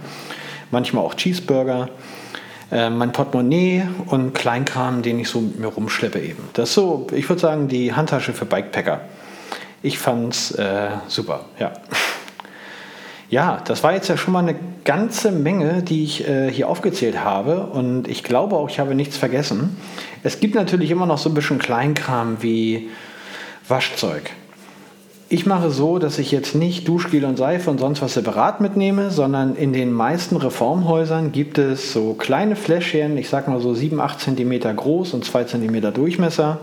Manchmal 0.71 1.03
auch 1.03 1.15
Cheeseburger 1.15 1.89
äh, 2.71 2.89
mein 2.89 3.11
Portemonnaie 3.11 3.87
und 4.07 4.33
Kleinkram, 4.33 5.01
den 5.01 5.19
ich 5.19 5.29
so 5.29 5.41
mit 5.41 5.59
mir 5.59 5.67
rumschleppe 5.67 6.19
eben. 6.19 6.43
Das 6.53 6.69
ist 6.69 6.75
so, 6.75 7.07
ich 7.13 7.27
würde 7.27 7.41
sagen, 7.41 7.67
die 7.67 7.93
Handtasche 7.93 8.33
für 8.33 8.45
Bikepacker. 8.45 9.01
Ich 9.81 9.97
fand's 9.97 10.51
äh, 10.51 10.89
super, 11.07 11.45
ja. 11.59 11.71
Ja, 13.29 13.61
das 13.63 13.83
war 13.83 13.93
jetzt 13.93 14.07
ja 14.07 14.17
schon 14.17 14.33
mal 14.33 14.39
eine 14.39 14.55
ganze 14.83 15.31
Menge, 15.31 15.83
die 15.83 16.03
ich 16.03 16.27
äh, 16.27 16.51
hier 16.51 16.67
aufgezählt 16.67 17.23
habe 17.23 17.67
und 17.67 18.07
ich 18.07 18.23
glaube 18.23 18.55
auch, 18.55 18.69
ich 18.69 18.79
habe 18.79 18.95
nichts 18.95 19.17
vergessen. 19.17 19.77
Es 20.23 20.39
gibt 20.39 20.55
natürlich 20.55 20.89
immer 20.89 21.05
noch 21.05 21.19
so 21.19 21.29
ein 21.29 21.35
bisschen 21.35 21.59
Kleinkram 21.59 22.41
wie 22.41 22.89
Waschzeug. 23.67 24.31
Ich 25.31 25.45
mache 25.45 25.69
so, 25.69 25.99
dass 25.99 26.17
ich 26.17 26.31
jetzt 26.31 26.55
nicht 26.55 26.87
Duschgel 26.87 27.23
und 27.23 27.37
Seife 27.37 27.69
und 27.69 27.79
sonst 27.79 28.01
was 28.01 28.15
separat 28.15 28.61
mitnehme, 28.61 29.11
sondern 29.11 29.55
in 29.55 29.73
den 29.73 29.93
meisten 29.93 30.37
Reformhäusern 30.37 31.31
gibt 31.31 31.59
es 31.59 31.93
so 31.93 32.15
kleine 32.15 32.55
Fläschchen, 32.55 33.15
ich 33.15 33.29
sag 33.29 33.47
mal 33.47 33.59
so 33.59 33.75
7, 33.75 34.01
8 34.01 34.19
cm 34.19 34.75
groß 34.75 35.13
und 35.13 35.23
2 35.23 35.43
cm 35.43 35.93
Durchmesser 35.93 36.61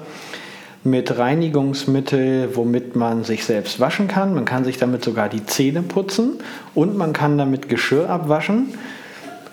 mit 0.82 1.16
Reinigungsmittel, 1.16 2.56
womit 2.56 2.96
man 2.96 3.22
sich 3.22 3.44
selbst 3.44 3.78
waschen 3.78 4.08
kann. 4.08 4.34
Man 4.34 4.44
kann 4.44 4.64
sich 4.64 4.78
damit 4.78 5.04
sogar 5.04 5.28
die 5.28 5.46
Zähne 5.46 5.82
putzen 5.82 6.40
und 6.74 6.96
man 6.96 7.12
kann 7.12 7.38
damit 7.38 7.68
Geschirr 7.68 8.10
abwaschen. 8.10 8.74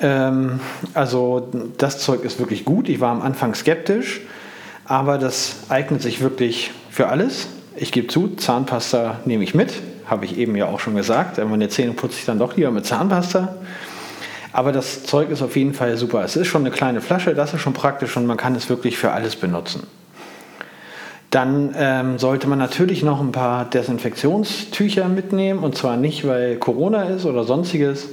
Ähm, 0.01 0.59
also 0.95 1.49
das 1.77 1.99
Zeug 1.99 2.23
ist 2.23 2.39
wirklich 2.39 2.65
gut. 2.65 2.89
Ich 2.89 2.99
war 2.99 3.11
am 3.11 3.21
Anfang 3.21 3.53
skeptisch, 3.53 4.21
aber 4.85 5.19
das 5.19 5.57
eignet 5.69 6.01
sich 6.01 6.21
wirklich 6.21 6.71
für 6.89 7.09
alles. 7.09 7.47
Ich 7.75 7.91
gebe 7.91 8.07
zu, 8.07 8.35
Zahnpasta 8.35 9.19
nehme 9.25 9.43
ich 9.43 9.55
mit, 9.55 9.73
habe 10.05 10.25
ich 10.25 10.37
eben 10.37 10.55
ja 10.55 10.67
auch 10.67 10.79
schon 10.79 10.95
gesagt. 10.95 11.43
Meine 11.43 11.69
Zähne 11.69 11.93
putze 11.93 12.17
ich 12.19 12.25
dann 12.25 12.37
doch 12.37 12.55
lieber 12.55 12.71
mit 12.71 12.85
Zahnpasta. 12.85 13.55
Aber 14.51 14.71
das 14.71 15.03
Zeug 15.03 15.31
ist 15.31 15.41
auf 15.41 15.55
jeden 15.55 15.73
Fall 15.73 15.97
super. 15.97 16.23
Es 16.23 16.35
ist 16.35 16.47
schon 16.47 16.61
eine 16.61 16.69
kleine 16.69 17.01
Flasche, 17.01 17.33
das 17.33 17.55
ist 17.55 17.61
schon 17.61 17.73
praktisch 17.73 18.15
und 18.15 18.27
man 18.27 18.37
kann 18.37 18.53
es 18.53 18.69
wirklich 18.69 18.97
für 18.97 19.11
alles 19.11 19.35
benutzen. 19.35 19.87
Dann 21.31 21.73
ähm, 21.75 22.19
sollte 22.19 22.47
man 22.47 22.59
natürlich 22.59 23.01
noch 23.01 23.19
ein 23.19 23.31
paar 23.31 23.65
Desinfektionstücher 23.65 25.07
mitnehmen 25.09 25.63
und 25.63 25.75
zwar 25.75 25.97
nicht, 25.97 26.27
weil 26.27 26.57
Corona 26.57 27.05
ist 27.05 27.25
oder 27.25 27.43
sonstiges, 27.43 28.09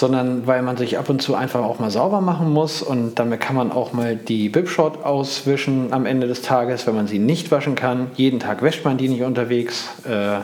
sondern 0.00 0.46
weil 0.46 0.62
man 0.62 0.78
sich 0.78 0.98
ab 0.98 1.10
und 1.10 1.20
zu 1.20 1.34
einfach 1.34 1.60
auch 1.60 1.78
mal 1.78 1.90
sauber 1.90 2.22
machen 2.22 2.50
muss 2.50 2.82
und 2.82 3.18
damit 3.18 3.40
kann 3.40 3.54
man 3.54 3.70
auch 3.70 3.92
mal 3.92 4.16
die 4.16 4.48
Bipshot 4.48 5.04
auswischen 5.04 5.92
am 5.92 6.06
Ende 6.06 6.26
des 6.26 6.40
Tages, 6.40 6.86
wenn 6.86 6.96
man 6.96 7.06
sie 7.06 7.18
nicht 7.18 7.50
waschen 7.50 7.74
kann. 7.74 8.10
Jeden 8.16 8.40
Tag 8.40 8.62
wäscht 8.62 8.84
man 8.84 8.96
die 8.96 9.08
nicht 9.08 9.22
unterwegs. 9.22 9.90
Äh, 10.04 10.40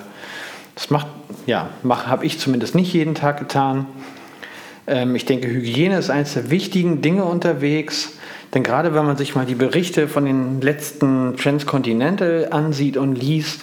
das 0.75 0.90
macht, 0.90 1.07
ja, 1.47 1.71
habe 1.88 2.27
ich 2.27 2.38
zumindest 2.38 2.75
nicht 2.75 2.92
jeden 2.92 3.14
Tag 3.14 3.38
getan. 3.38 3.87
Ähm, 4.87 5.16
ich 5.16 5.25
denke, 5.25 5.49
Hygiene 5.49 5.97
ist 5.99 6.11
eines 6.11 6.35
der 6.35 6.51
wichtigen 6.51 7.01
Dinge 7.01 7.25
unterwegs. 7.25 8.12
Denn 8.53 8.62
gerade 8.62 8.95
wenn 8.95 9.07
man 9.07 9.16
sich 9.16 9.35
mal 9.35 9.47
die 9.47 9.55
Berichte 9.55 10.07
von 10.07 10.27
den 10.27 10.61
letzten 10.61 11.37
Transcontinental 11.37 12.49
ansieht 12.51 12.99
und 12.99 13.16
liest, 13.16 13.62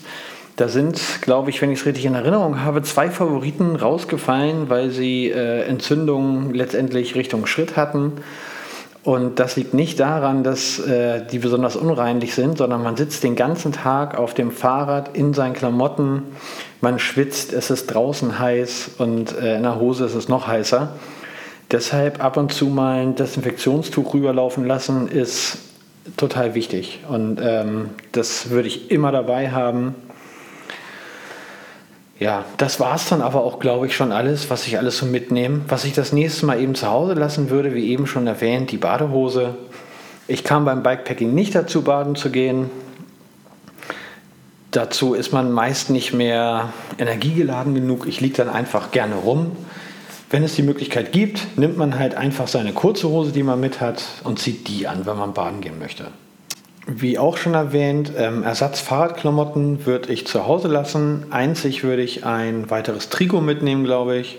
da 0.56 0.68
sind, 0.68 1.02
glaube 1.22 1.50
ich, 1.50 1.62
wenn 1.62 1.72
ich 1.72 1.80
es 1.80 1.86
richtig 1.86 2.06
in 2.06 2.14
Erinnerung 2.14 2.62
habe, 2.62 2.84
zwei 2.84 3.10
Favoriten 3.10 3.76
rausgefallen, 3.76 4.70
weil 4.70 4.92
sie 4.92 5.30
äh, 5.30 5.62
Entzündungen 5.64 6.54
letztendlich 6.54 7.16
Richtung 7.16 7.48
Schritt 7.48 7.76
hatten. 7.76 8.14
Und 9.04 9.40
das 9.40 9.58
liegt 9.58 9.74
nicht 9.74 10.00
daran, 10.00 10.44
dass 10.44 10.80
äh, 10.80 11.26
die 11.26 11.40
besonders 11.40 11.76
unreinlich 11.76 12.36
sind, 12.36 12.58
sondern 12.58 12.84
man 12.84 12.96
sitzt 12.96 13.24
den 13.24 13.36
ganzen 13.36 13.74
Tag 13.74 14.18
auf 14.18 14.34
dem 14.34 14.52
Fahrrad 14.52 15.18
in 15.18 15.34
seinen 15.34 15.54
Klamotten, 15.54 16.24
man 16.80 17.00
schwitzt, 17.00 17.52
es 17.52 17.70
ist 17.70 17.88
draußen 17.88 18.40
heiß 18.40 18.92
und 19.00 19.38
äh, 19.38 19.58
in 19.58 19.64
der 19.64 19.80
Hose 19.80 20.06
ist 20.06 20.16
es 20.16 20.30
noch 20.30 20.48
heißer. 20.48 20.94
Deshalb 21.72 22.24
ab 22.24 22.38
und 22.38 22.54
zu 22.54 22.68
mal 22.68 23.02
ein 23.02 23.16
Desinfektionstuch 23.16 24.14
rüberlaufen 24.14 24.66
lassen 24.66 25.08
ist 25.08 25.58
total 26.16 26.56
wichtig. 26.56 27.00
Und 27.10 27.40
ähm, 27.42 27.90
das 28.12 28.52
würde 28.52 28.68
ich 28.68 28.92
immer 28.92 29.12
dabei 29.12 29.52
haben. 29.52 29.96
Ja, 32.20 32.46
das 32.58 32.80
war 32.80 32.96
es 32.96 33.10
dann 33.10 33.22
aber 33.22 33.44
auch, 33.44 33.60
glaube 33.60 33.88
ich, 33.88 33.96
schon 33.96 34.12
alles, 34.12 34.50
was 34.50 34.68
ich 34.68 34.78
alles 34.78 34.98
so 34.98 35.06
mitnehme. 35.06 35.62
Was 35.68 35.84
ich 35.84 35.94
das 35.94 36.14
nächste 36.14 36.46
Mal 36.46 36.62
eben 36.62 36.76
zu 36.76 36.88
Hause 36.88 37.14
lassen 37.14 37.50
würde, 37.50 37.74
wie 37.74 37.90
eben 37.90 38.08
schon 38.08 38.28
erwähnt, 38.28 38.72
die 38.72 38.78
Badehose. 38.78 39.56
Ich 40.28 40.44
kam 40.44 40.66
beim 40.66 40.84
Bikepacking 40.84 41.34
nicht 41.34 41.56
dazu, 41.56 41.82
baden 41.82 42.16
zu 42.16 42.30
gehen. 42.30 42.70
Dazu 44.72 45.14
ist 45.14 45.34
man 45.34 45.52
meist 45.52 45.90
nicht 45.90 46.14
mehr 46.14 46.74
energiegeladen 46.98 47.76
genug. 47.76 48.08
Ich 48.08 48.22
liege 48.22 48.38
dann 48.38 48.50
einfach 48.50 48.92
gerne 48.92 49.16
rum. 49.16 49.52
Wenn 50.30 50.44
es 50.44 50.56
die 50.56 50.64
Möglichkeit 50.64 51.12
gibt, 51.12 51.60
nimmt 51.60 51.78
man 51.78 52.00
halt 52.00 52.16
einfach 52.16 52.48
seine 52.48 52.74
kurze 52.74 53.08
Hose, 53.10 53.32
die 53.32 53.44
man 53.44 53.60
mit 53.60 53.82
hat, 53.82 54.04
und 54.24 54.40
zieht 54.40 54.68
die 54.68 54.88
an, 54.88 55.06
wenn 55.06 55.18
man 55.18 55.34
baden 55.34 55.62
gehen 55.62 55.78
möchte. 55.78 56.08
Wie 56.86 57.18
auch 57.18 57.38
schon 57.38 57.54
erwähnt, 57.54 58.12
ähm, 58.18 58.44
Ersatz-Fahrradklamotten 58.44 59.86
würde 59.86 60.12
ich 60.12 60.28
zu 60.28 60.48
Hause 60.48 60.68
lassen. 60.68 61.28
Einzig 61.30 61.84
würde 61.84 62.02
ich 62.02 62.26
ein 62.26 62.70
weiteres 62.70 63.08
Trikot 63.08 63.40
mitnehmen, 63.40 63.86
glaube 63.86 64.18
ich. 64.18 64.38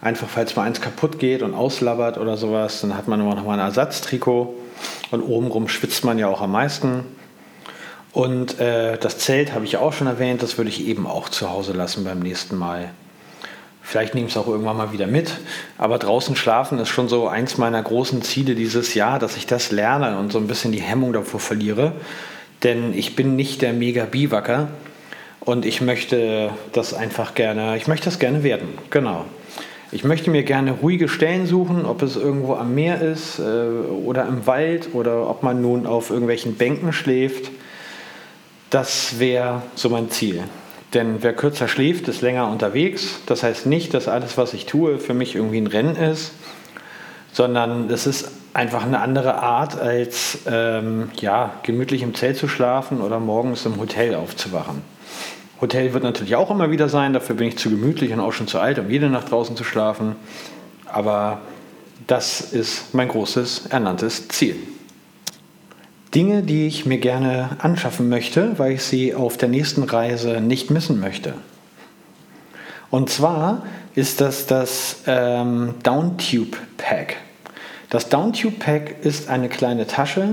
Einfach, 0.00 0.28
falls 0.28 0.54
mal 0.54 0.62
eins 0.62 0.80
kaputt 0.80 1.18
geht 1.18 1.42
und 1.42 1.54
auslabbert 1.54 2.18
oder 2.18 2.36
sowas, 2.36 2.82
dann 2.82 2.96
hat 2.96 3.08
man 3.08 3.20
immer 3.20 3.34
noch 3.34 3.44
mal 3.44 3.54
ein 3.54 3.66
Ersatztrikot. 3.66 4.54
Und 5.10 5.22
obenrum 5.22 5.66
schwitzt 5.66 6.04
man 6.04 6.18
ja 6.18 6.28
auch 6.28 6.40
am 6.40 6.52
meisten. 6.52 7.04
Und 8.12 8.60
äh, 8.60 8.96
das 8.96 9.18
Zelt 9.18 9.52
habe 9.54 9.64
ich 9.64 9.76
auch 9.76 9.92
schon 9.92 10.06
erwähnt, 10.06 10.42
das 10.42 10.56
würde 10.56 10.70
ich 10.70 10.86
eben 10.86 11.06
auch 11.06 11.28
zu 11.28 11.50
Hause 11.50 11.72
lassen 11.72 12.04
beim 12.04 12.20
nächsten 12.20 12.56
Mal. 12.56 12.90
Vielleicht 13.88 14.14
nehme 14.14 14.26
ich 14.26 14.34
es 14.34 14.36
auch 14.36 14.46
irgendwann 14.46 14.76
mal 14.76 14.92
wieder 14.92 15.06
mit. 15.06 15.32
Aber 15.78 15.96
draußen 15.96 16.36
schlafen 16.36 16.78
ist 16.78 16.90
schon 16.90 17.08
so 17.08 17.26
eins 17.26 17.56
meiner 17.56 17.82
großen 17.82 18.20
Ziele 18.20 18.54
dieses 18.54 18.92
Jahr, 18.92 19.18
dass 19.18 19.38
ich 19.38 19.46
das 19.46 19.72
lerne 19.72 20.18
und 20.18 20.30
so 20.30 20.38
ein 20.38 20.46
bisschen 20.46 20.72
die 20.72 20.82
Hemmung 20.82 21.14
davor 21.14 21.40
verliere. 21.40 21.92
Denn 22.64 22.92
ich 22.92 23.16
bin 23.16 23.34
nicht 23.34 23.62
der 23.62 23.72
mega 23.72 24.04
Biwacker 24.04 24.68
und 25.40 25.64
ich 25.64 25.80
möchte 25.80 26.50
das 26.74 26.92
einfach 26.92 27.34
gerne, 27.34 27.78
ich 27.78 27.86
möchte 27.86 28.04
das 28.04 28.18
gerne 28.18 28.42
werden. 28.42 28.76
Genau. 28.90 29.24
Ich 29.90 30.04
möchte 30.04 30.30
mir 30.30 30.42
gerne 30.42 30.72
ruhige 30.72 31.08
Stellen 31.08 31.46
suchen, 31.46 31.86
ob 31.86 32.02
es 32.02 32.16
irgendwo 32.16 32.56
am 32.56 32.74
Meer 32.74 33.00
ist 33.00 33.38
äh, 33.38 33.42
oder 33.42 34.28
im 34.28 34.46
Wald 34.46 34.90
oder 34.92 35.30
ob 35.30 35.42
man 35.42 35.62
nun 35.62 35.86
auf 35.86 36.10
irgendwelchen 36.10 36.56
Bänken 36.56 36.92
schläft. 36.92 37.50
Das 38.68 39.18
wäre 39.18 39.62
so 39.76 39.88
mein 39.88 40.10
Ziel. 40.10 40.42
Denn 40.94 41.22
wer 41.22 41.34
kürzer 41.34 41.68
schläft, 41.68 42.08
ist 42.08 42.22
länger 42.22 42.48
unterwegs. 42.48 43.20
Das 43.26 43.42
heißt 43.42 43.66
nicht, 43.66 43.92
dass 43.92 44.08
alles, 44.08 44.38
was 44.38 44.54
ich 44.54 44.66
tue, 44.66 44.98
für 44.98 45.14
mich 45.14 45.34
irgendwie 45.34 45.58
ein 45.58 45.66
Rennen 45.66 45.96
ist, 45.96 46.32
sondern 47.32 47.90
es 47.90 48.06
ist 48.06 48.30
einfach 48.54 48.84
eine 48.84 49.00
andere 49.00 49.42
Art, 49.42 49.78
als 49.78 50.38
ähm, 50.46 51.10
ja, 51.20 51.54
gemütlich 51.62 52.02
im 52.02 52.14
Zelt 52.14 52.38
zu 52.38 52.48
schlafen 52.48 53.00
oder 53.00 53.20
morgens 53.20 53.66
im 53.66 53.78
Hotel 53.78 54.14
aufzuwachen. 54.14 54.82
Hotel 55.60 55.92
wird 55.92 56.04
natürlich 56.04 56.36
auch 56.36 56.50
immer 56.50 56.70
wieder 56.70 56.88
sein, 56.88 57.12
dafür 57.12 57.36
bin 57.36 57.48
ich 57.48 57.58
zu 57.58 57.68
gemütlich 57.68 58.12
und 58.12 58.20
auch 58.20 58.32
schon 58.32 58.46
zu 58.46 58.58
alt, 58.58 58.78
um 58.78 58.88
jede 58.90 59.10
Nacht 59.10 59.30
draußen 59.30 59.56
zu 59.56 59.64
schlafen. 59.64 60.16
Aber 60.86 61.40
das 62.06 62.40
ist 62.40 62.94
mein 62.94 63.08
großes, 63.08 63.66
ernanntes 63.66 64.28
Ziel. 64.28 64.56
Dinge, 66.18 66.42
die 66.42 66.66
ich 66.66 66.84
mir 66.84 66.98
gerne 66.98 67.50
anschaffen 67.60 68.08
möchte, 68.08 68.58
weil 68.58 68.72
ich 68.72 68.82
sie 68.82 69.14
auf 69.14 69.36
der 69.36 69.48
nächsten 69.48 69.84
Reise 69.84 70.40
nicht 70.40 70.68
missen 70.68 70.98
möchte. 70.98 71.34
Und 72.90 73.08
zwar 73.08 73.62
ist 73.94 74.20
das 74.20 74.46
das 74.46 75.04
ähm, 75.06 75.74
Downtube 75.84 76.58
Pack. 76.76 77.18
Das 77.88 78.08
Downtube 78.08 78.56
Pack 78.58 78.96
ist 79.04 79.28
eine 79.28 79.48
kleine 79.48 79.86
Tasche, 79.86 80.30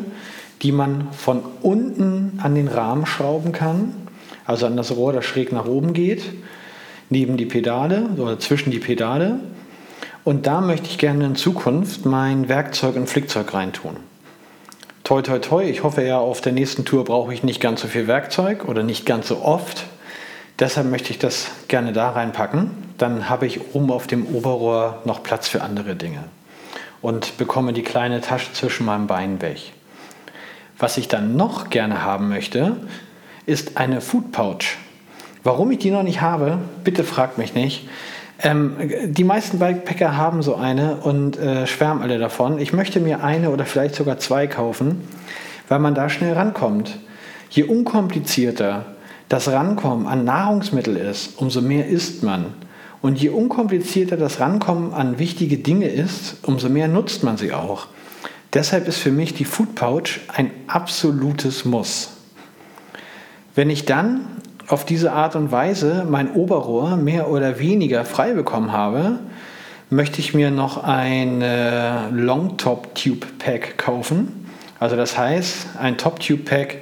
die 0.64 0.72
man 0.72 1.10
von 1.12 1.44
unten 1.62 2.40
an 2.42 2.56
den 2.56 2.68
Rahmen 2.68 3.06
schrauben 3.06 3.52
kann, 3.52 3.94
also 4.44 4.66
an 4.66 4.78
das 4.78 4.96
Rohr, 4.96 5.14
das 5.14 5.26
schräg 5.26 5.52
nach 5.52 5.68
oben 5.68 5.94
geht, 5.94 6.24
neben 7.12 7.38
die 7.38 7.46
Pedale 7.46 8.10
oder 8.18 8.40
zwischen 8.40 8.72
die 8.72 8.80
Pedale. 8.80 9.40
Und 10.24 10.48
da 10.48 10.62
möchte 10.62 10.88
ich 10.88 10.98
gerne 10.98 11.26
in 11.26 11.36
Zukunft 11.36 12.08
mein 12.08 12.50
Werkzeug 12.50 12.96
und 12.96 13.08
Flickzeug 13.08 13.54
reintun 13.54 13.98
toi, 15.06 15.22
toi, 15.22 15.40
toi, 15.40 15.64
ich 15.64 15.84
hoffe 15.84 16.04
ja, 16.04 16.18
auf 16.18 16.42
der 16.42 16.52
nächsten 16.52 16.84
Tour 16.84 17.06
brauche 17.06 17.34
ich 17.34 17.44
nicht 17.44 17.62
ganz 17.62 17.82
so 17.82 17.88
viel 17.88 18.08
Werkzeug 18.08 18.68
oder 18.68 18.84
nicht 18.84 19.06
ganz 19.06 19.30
so 19.30 19.42
oft. 19.42 19.86
Deshalb 20.60 20.90
möchte 20.90 21.12
ich 21.12 21.20
das 21.20 21.52
gerne 21.68 21.94
da 21.94 22.10
reinpacken. 22.10 22.72
Dann 22.98 23.30
habe 23.30 23.46
ich 23.46 23.76
oben 23.76 23.92
auf 23.92 24.08
dem 24.08 24.26
Oberrohr 24.26 25.02
noch 25.06 25.22
Platz 25.22 25.48
für 25.48 25.62
andere 25.62 25.96
Dinge 25.96 26.24
und 27.02 27.38
bekomme 27.38 27.72
die 27.72 27.84
kleine 27.84 28.20
Tasche 28.20 28.52
zwischen 28.54 28.86
meinem 28.86 29.06
Bein 29.06 29.42
weg. 29.42 29.74
Was 30.80 30.98
ich 30.98 31.08
dann 31.08 31.36
noch 31.38 31.70
gerne 31.70 32.02
haben 32.04 32.28
möchte, 32.28 32.76
ist 33.46 33.78
eine 33.78 34.02
Food 34.02 34.32
Pouch. 34.32 34.78
Warum 35.44 35.70
ich 35.70 35.78
die 35.78 35.92
noch 35.92 36.04
nicht 36.04 36.22
habe, 36.22 36.58
bitte 36.84 37.04
fragt 37.04 37.38
mich 37.38 37.54
nicht. 37.54 37.88
Ähm, 38.42 38.76
die 39.06 39.24
meisten 39.24 39.60
Bikepacker 39.60 40.18
haben 40.18 40.42
so 40.42 40.56
eine 40.56 40.98
und 40.98 41.38
äh, 41.38 41.68
schwärmen 41.68 42.04
alle 42.04 42.20
davon. 42.20 42.60
Ich 42.60 42.74
möchte 42.74 43.00
mir 43.00 43.24
eine 43.24 43.50
oder 43.50 43.66
vielleicht 43.66 43.96
sogar 43.96 44.18
zwei 44.20 44.48
kaufen, 44.48 45.08
weil 45.70 45.80
man 45.80 45.96
da 45.96 46.10
schnell 46.10 46.34
rankommt. 46.34 47.00
Je 47.50 47.64
unkomplizierter 47.64 48.86
das 49.30 49.48
Rankommen 49.48 50.08
an 50.08 50.26
Nahrungsmittel 50.26 50.98
ist, 50.98 51.40
umso 51.40 51.62
mehr 51.62 51.88
isst 51.88 52.24
man. 52.24 52.54
Und 53.02 53.22
je 53.22 53.30
unkomplizierter 53.30 54.18
das 54.18 54.40
Rankommen 54.40 54.94
an 54.94 55.20
wichtige 55.20 55.58
Dinge 55.58 55.88
ist, 55.88 56.38
umso 56.44 56.70
mehr 56.70 56.88
nutzt 56.88 57.24
man 57.24 57.38
sie 57.38 57.54
auch. 57.54 57.88
Deshalb 58.54 58.88
ist 58.88 58.98
für 58.98 59.12
mich 59.12 59.34
die 59.34 59.46
Food 59.46 59.76
Pouch 59.76 60.20
ein 60.28 60.52
absolutes 60.68 61.66
Muss. 61.66 62.12
Wenn 63.54 63.70
ich 63.70 63.86
dann 63.86 64.35
auf 64.68 64.86
diese 64.86 65.12
Art 65.12 65.36
und 65.36 65.52
Weise 65.52 66.06
mein 66.10 66.32
Oberrohr 66.34 66.96
mehr 66.96 67.30
oder 67.30 67.60
weniger 67.60 68.06
frei 68.06 68.34
bekommen 68.34 68.72
habe, 68.72 69.20
möchte 69.90 70.20
ich 70.20 70.34
mir 70.34 70.52
noch 70.52 70.84
ein 70.84 71.42
äh, 71.42 72.10
Long 72.10 72.58
Top 72.58 72.96
Tube 72.96 73.26
Pack 73.38 73.78
kaufen. 73.78 74.50
Also 74.80 74.96
das 74.96 75.18
heißt, 75.18 75.68
ein 75.80 75.98
Top 75.98 76.20
Tube 76.20 76.46
Pack, 76.46 76.78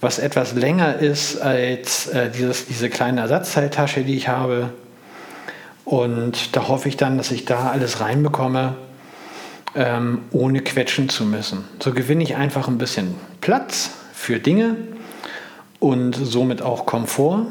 was 0.00 0.18
etwas 0.18 0.54
länger 0.54 0.96
ist 0.96 1.40
als 1.40 2.08
äh, 2.08 2.30
dieses, 2.30 2.66
diese 2.66 2.90
kleine 2.90 3.22
Ersatzteiltasche, 3.22 4.02
die 4.02 4.16
ich 4.16 4.28
habe. 4.28 4.70
Und 5.84 6.56
da 6.56 6.68
hoffe 6.68 6.88
ich 6.88 6.96
dann, 6.96 7.16
dass 7.16 7.30
ich 7.30 7.44
da 7.44 7.70
alles 7.70 8.00
reinbekomme, 8.00 8.74
ähm, 9.76 10.22
ohne 10.30 10.60
quetschen 10.60 11.08
zu 11.08 11.24
müssen. 11.24 11.64
So 11.82 11.92
gewinne 11.92 12.22
ich 12.22 12.36
einfach 12.36 12.68
ein 12.68 12.78
bisschen 12.78 13.14
Platz 13.40 13.90
für 14.12 14.38
Dinge, 14.40 14.76
und 15.84 16.14
somit 16.14 16.62
auch 16.62 16.86
Komfort 16.86 17.46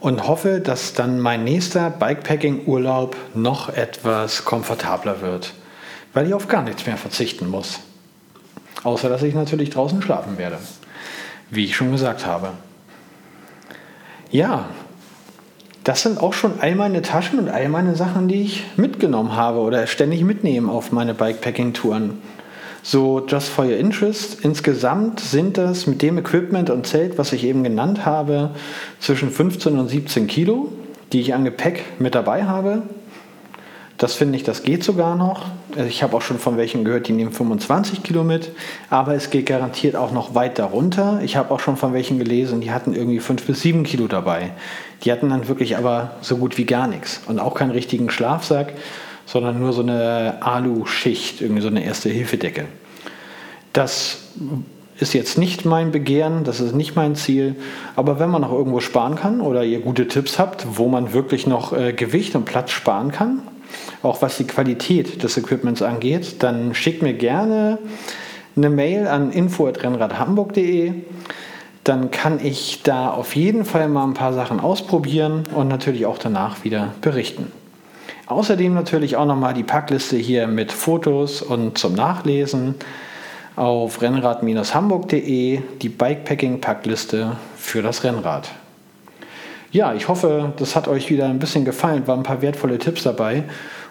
und 0.00 0.26
hoffe, 0.26 0.60
dass 0.60 0.94
dann 0.94 1.20
mein 1.20 1.44
nächster 1.44 1.90
Bikepacking-Urlaub 1.90 3.14
noch 3.34 3.68
etwas 3.68 4.46
komfortabler 4.46 5.20
wird, 5.20 5.52
weil 6.14 6.26
ich 6.26 6.32
auf 6.32 6.48
gar 6.48 6.62
nichts 6.62 6.86
mehr 6.86 6.96
verzichten 6.96 7.46
muss. 7.46 7.80
Außer 8.84 9.10
dass 9.10 9.22
ich 9.22 9.34
natürlich 9.34 9.68
draußen 9.68 10.00
schlafen 10.00 10.38
werde. 10.38 10.56
wie 11.50 11.66
ich 11.66 11.76
schon 11.76 11.92
gesagt 11.92 12.24
habe. 12.24 12.52
Ja, 14.30 14.66
das 15.84 16.02
sind 16.02 16.18
auch 16.22 16.32
schon 16.32 16.60
all 16.60 16.74
meine 16.74 17.02
Taschen 17.02 17.38
und 17.38 17.50
all 17.50 17.68
meine 17.68 17.96
Sachen, 17.96 18.28
die 18.28 18.42
ich 18.42 18.64
mitgenommen 18.76 19.36
habe 19.36 19.58
oder 19.58 19.86
ständig 19.86 20.22
mitnehme 20.22 20.72
auf 20.72 20.90
meine 20.90 21.12
Bikepacking-Touren. 21.12 22.22
So, 22.82 23.24
just 23.26 23.48
for 23.48 23.66
your 23.66 23.76
interest, 23.76 24.38
insgesamt 24.42 25.20
sind 25.20 25.58
das 25.58 25.86
mit 25.86 26.00
dem 26.00 26.16
Equipment 26.16 26.70
und 26.70 26.86
Zelt, 26.86 27.18
was 27.18 27.32
ich 27.32 27.44
eben 27.44 27.62
genannt 27.62 28.06
habe, 28.06 28.50
zwischen 29.00 29.30
15 29.30 29.78
und 29.78 29.88
17 29.88 30.26
Kilo, 30.26 30.72
die 31.12 31.20
ich 31.20 31.34
an 31.34 31.44
Gepäck 31.44 31.84
mit 31.98 32.14
dabei 32.14 32.44
habe. 32.44 32.82
Das 33.98 34.14
finde 34.14 34.36
ich, 34.36 34.44
das 34.44 34.62
geht 34.62 34.82
sogar 34.82 35.14
noch. 35.14 35.44
Also 35.76 35.86
ich 35.86 36.02
habe 36.02 36.16
auch 36.16 36.22
schon 36.22 36.38
von 36.38 36.56
welchen 36.56 36.84
gehört, 36.86 37.06
die 37.06 37.12
nehmen 37.12 37.32
25 37.32 38.02
Kilo 38.02 38.24
mit, 38.24 38.50
aber 38.88 39.14
es 39.14 39.28
geht 39.28 39.44
garantiert 39.44 39.94
auch 39.94 40.10
noch 40.10 40.34
weit 40.34 40.58
darunter. 40.58 41.20
Ich 41.22 41.36
habe 41.36 41.52
auch 41.52 41.60
schon 41.60 41.76
von 41.76 41.92
welchen 41.92 42.18
gelesen, 42.18 42.62
die 42.62 42.70
hatten 42.70 42.94
irgendwie 42.94 43.20
5 43.20 43.44
bis 43.44 43.60
7 43.60 43.82
Kilo 43.82 44.06
dabei. 44.06 44.52
Die 45.04 45.12
hatten 45.12 45.28
dann 45.28 45.48
wirklich 45.48 45.76
aber 45.76 46.12
so 46.22 46.38
gut 46.38 46.56
wie 46.56 46.64
gar 46.64 46.86
nichts 46.86 47.20
und 47.26 47.38
auch 47.38 47.54
keinen 47.54 47.72
richtigen 47.72 48.08
Schlafsack, 48.08 48.72
sondern 49.30 49.60
nur 49.60 49.72
so 49.72 49.82
eine 49.82 50.38
Alu-Schicht, 50.40 51.40
irgendwie 51.40 51.62
so 51.62 51.68
eine 51.68 51.84
erste 51.84 52.08
Hilfedecke. 52.08 52.64
Das 53.72 54.18
ist 54.98 55.14
jetzt 55.14 55.38
nicht 55.38 55.64
mein 55.64 55.92
Begehren, 55.92 56.42
das 56.42 56.58
ist 56.58 56.74
nicht 56.74 56.96
mein 56.96 57.14
Ziel. 57.14 57.54
Aber 57.94 58.18
wenn 58.18 58.28
man 58.28 58.42
noch 58.42 58.52
irgendwo 58.52 58.80
sparen 58.80 59.14
kann 59.14 59.40
oder 59.40 59.62
ihr 59.62 59.80
gute 59.80 60.08
Tipps 60.08 60.40
habt, 60.40 60.66
wo 60.72 60.88
man 60.88 61.12
wirklich 61.12 61.46
noch 61.46 61.72
äh, 61.72 61.92
Gewicht 61.92 62.34
und 62.34 62.44
Platz 62.44 62.72
sparen 62.72 63.12
kann, 63.12 63.42
auch 64.02 64.20
was 64.20 64.36
die 64.36 64.44
Qualität 64.44 65.22
des 65.22 65.36
Equipments 65.36 65.80
angeht, 65.80 66.42
dann 66.42 66.74
schickt 66.74 67.02
mir 67.02 67.14
gerne 67.14 67.78
eine 68.56 68.68
Mail 68.68 69.06
an 69.06 69.30
info.rennradhamburg.de. 69.30 70.92
Dann 71.84 72.10
kann 72.10 72.44
ich 72.44 72.82
da 72.82 73.10
auf 73.10 73.36
jeden 73.36 73.64
Fall 73.64 73.88
mal 73.88 74.04
ein 74.04 74.14
paar 74.14 74.32
Sachen 74.32 74.58
ausprobieren 74.58 75.44
und 75.54 75.68
natürlich 75.68 76.04
auch 76.04 76.18
danach 76.18 76.64
wieder 76.64 76.94
berichten. 77.00 77.59
Außerdem 78.30 78.72
natürlich 78.74 79.16
auch 79.16 79.26
nochmal 79.26 79.54
die 79.54 79.64
Packliste 79.64 80.16
hier 80.16 80.46
mit 80.46 80.70
Fotos 80.70 81.42
und 81.42 81.76
zum 81.76 81.94
Nachlesen 81.94 82.76
auf 83.56 84.00
rennrad-hamburg.de 84.00 85.58
die 85.82 85.88
Bikepacking-Packliste 85.88 87.36
für 87.56 87.82
das 87.82 88.04
Rennrad. 88.04 88.52
Ja, 89.72 89.94
ich 89.94 90.06
hoffe, 90.06 90.52
das 90.58 90.76
hat 90.76 90.86
euch 90.86 91.10
wieder 91.10 91.26
ein 91.26 91.40
bisschen 91.40 91.64
gefallen, 91.64 92.06
waren 92.06 92.20
ein 92.20 92.22
paar 92.22 92.40
wertvolle 92.40 92.78
Tipps 92.78 93.02
dabei. 93.02 93.42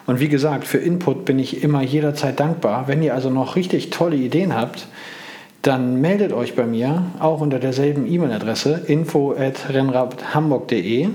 Und 0.06 0.20
wie 0.20 0.30
gesagt, 0.30 0.66
für 0.66 0.78
Input 0.78 1.26
bin 1.26 1.38
ich 1.38 1.62
immer 1.62 1.82
jederzeit 1.82 2.40
dankbar. 2.40 2.88
Wenn 2.88 3.02
ihr 3.02 3.14
also 3.14 3.28
noch 3.28 3.56
richtig 3.56 3.90
tolle 3.90 4.16
Ideen 4.16 4.56
habt, 4.56 4.86
dann 5.60 6.00
meldet 6.00 6.32
euch 6.32 6.56
bei 6.56 6.64
mir, 6.64 7.02
auch 7.18 7.42
unter 7.42 7.58
derselben 7.58 8.10
E-Mail-Adresse 8.10 8.84
info@rennradhamburg.de 8.86 11.08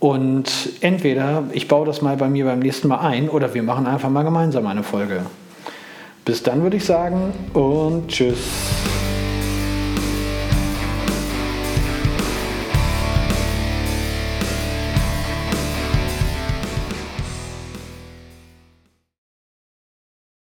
und 0.00 0.70
entweder 0.80 1.44
ich 1.52 1.68
baue 1.68 1.86
das 1.86 2.02
mal 2.02 2.16
bei 2.16 2.28
mir 2.28 2.44
beim 2.44 2.60
nächsten 2.60 2.88
Mal 2.88 2.98
ein 2.98 3.28
oder 3.28 3.52
wir 3.54 3.62
machen 3.62 3.86
einfach 3.86 4.10
mal 4.10 4.22
gemeinsam 4.22 4.66
eine 4.66 4.82
Folge. 4.82 5.22
Bis 6.24 6.42
dann 6.42 6.62
würde 6.62 6.76
ich 6.76 6.84
sagen 6.84 7.32
und 7.54 8.08
tschüss. 8.08 8.38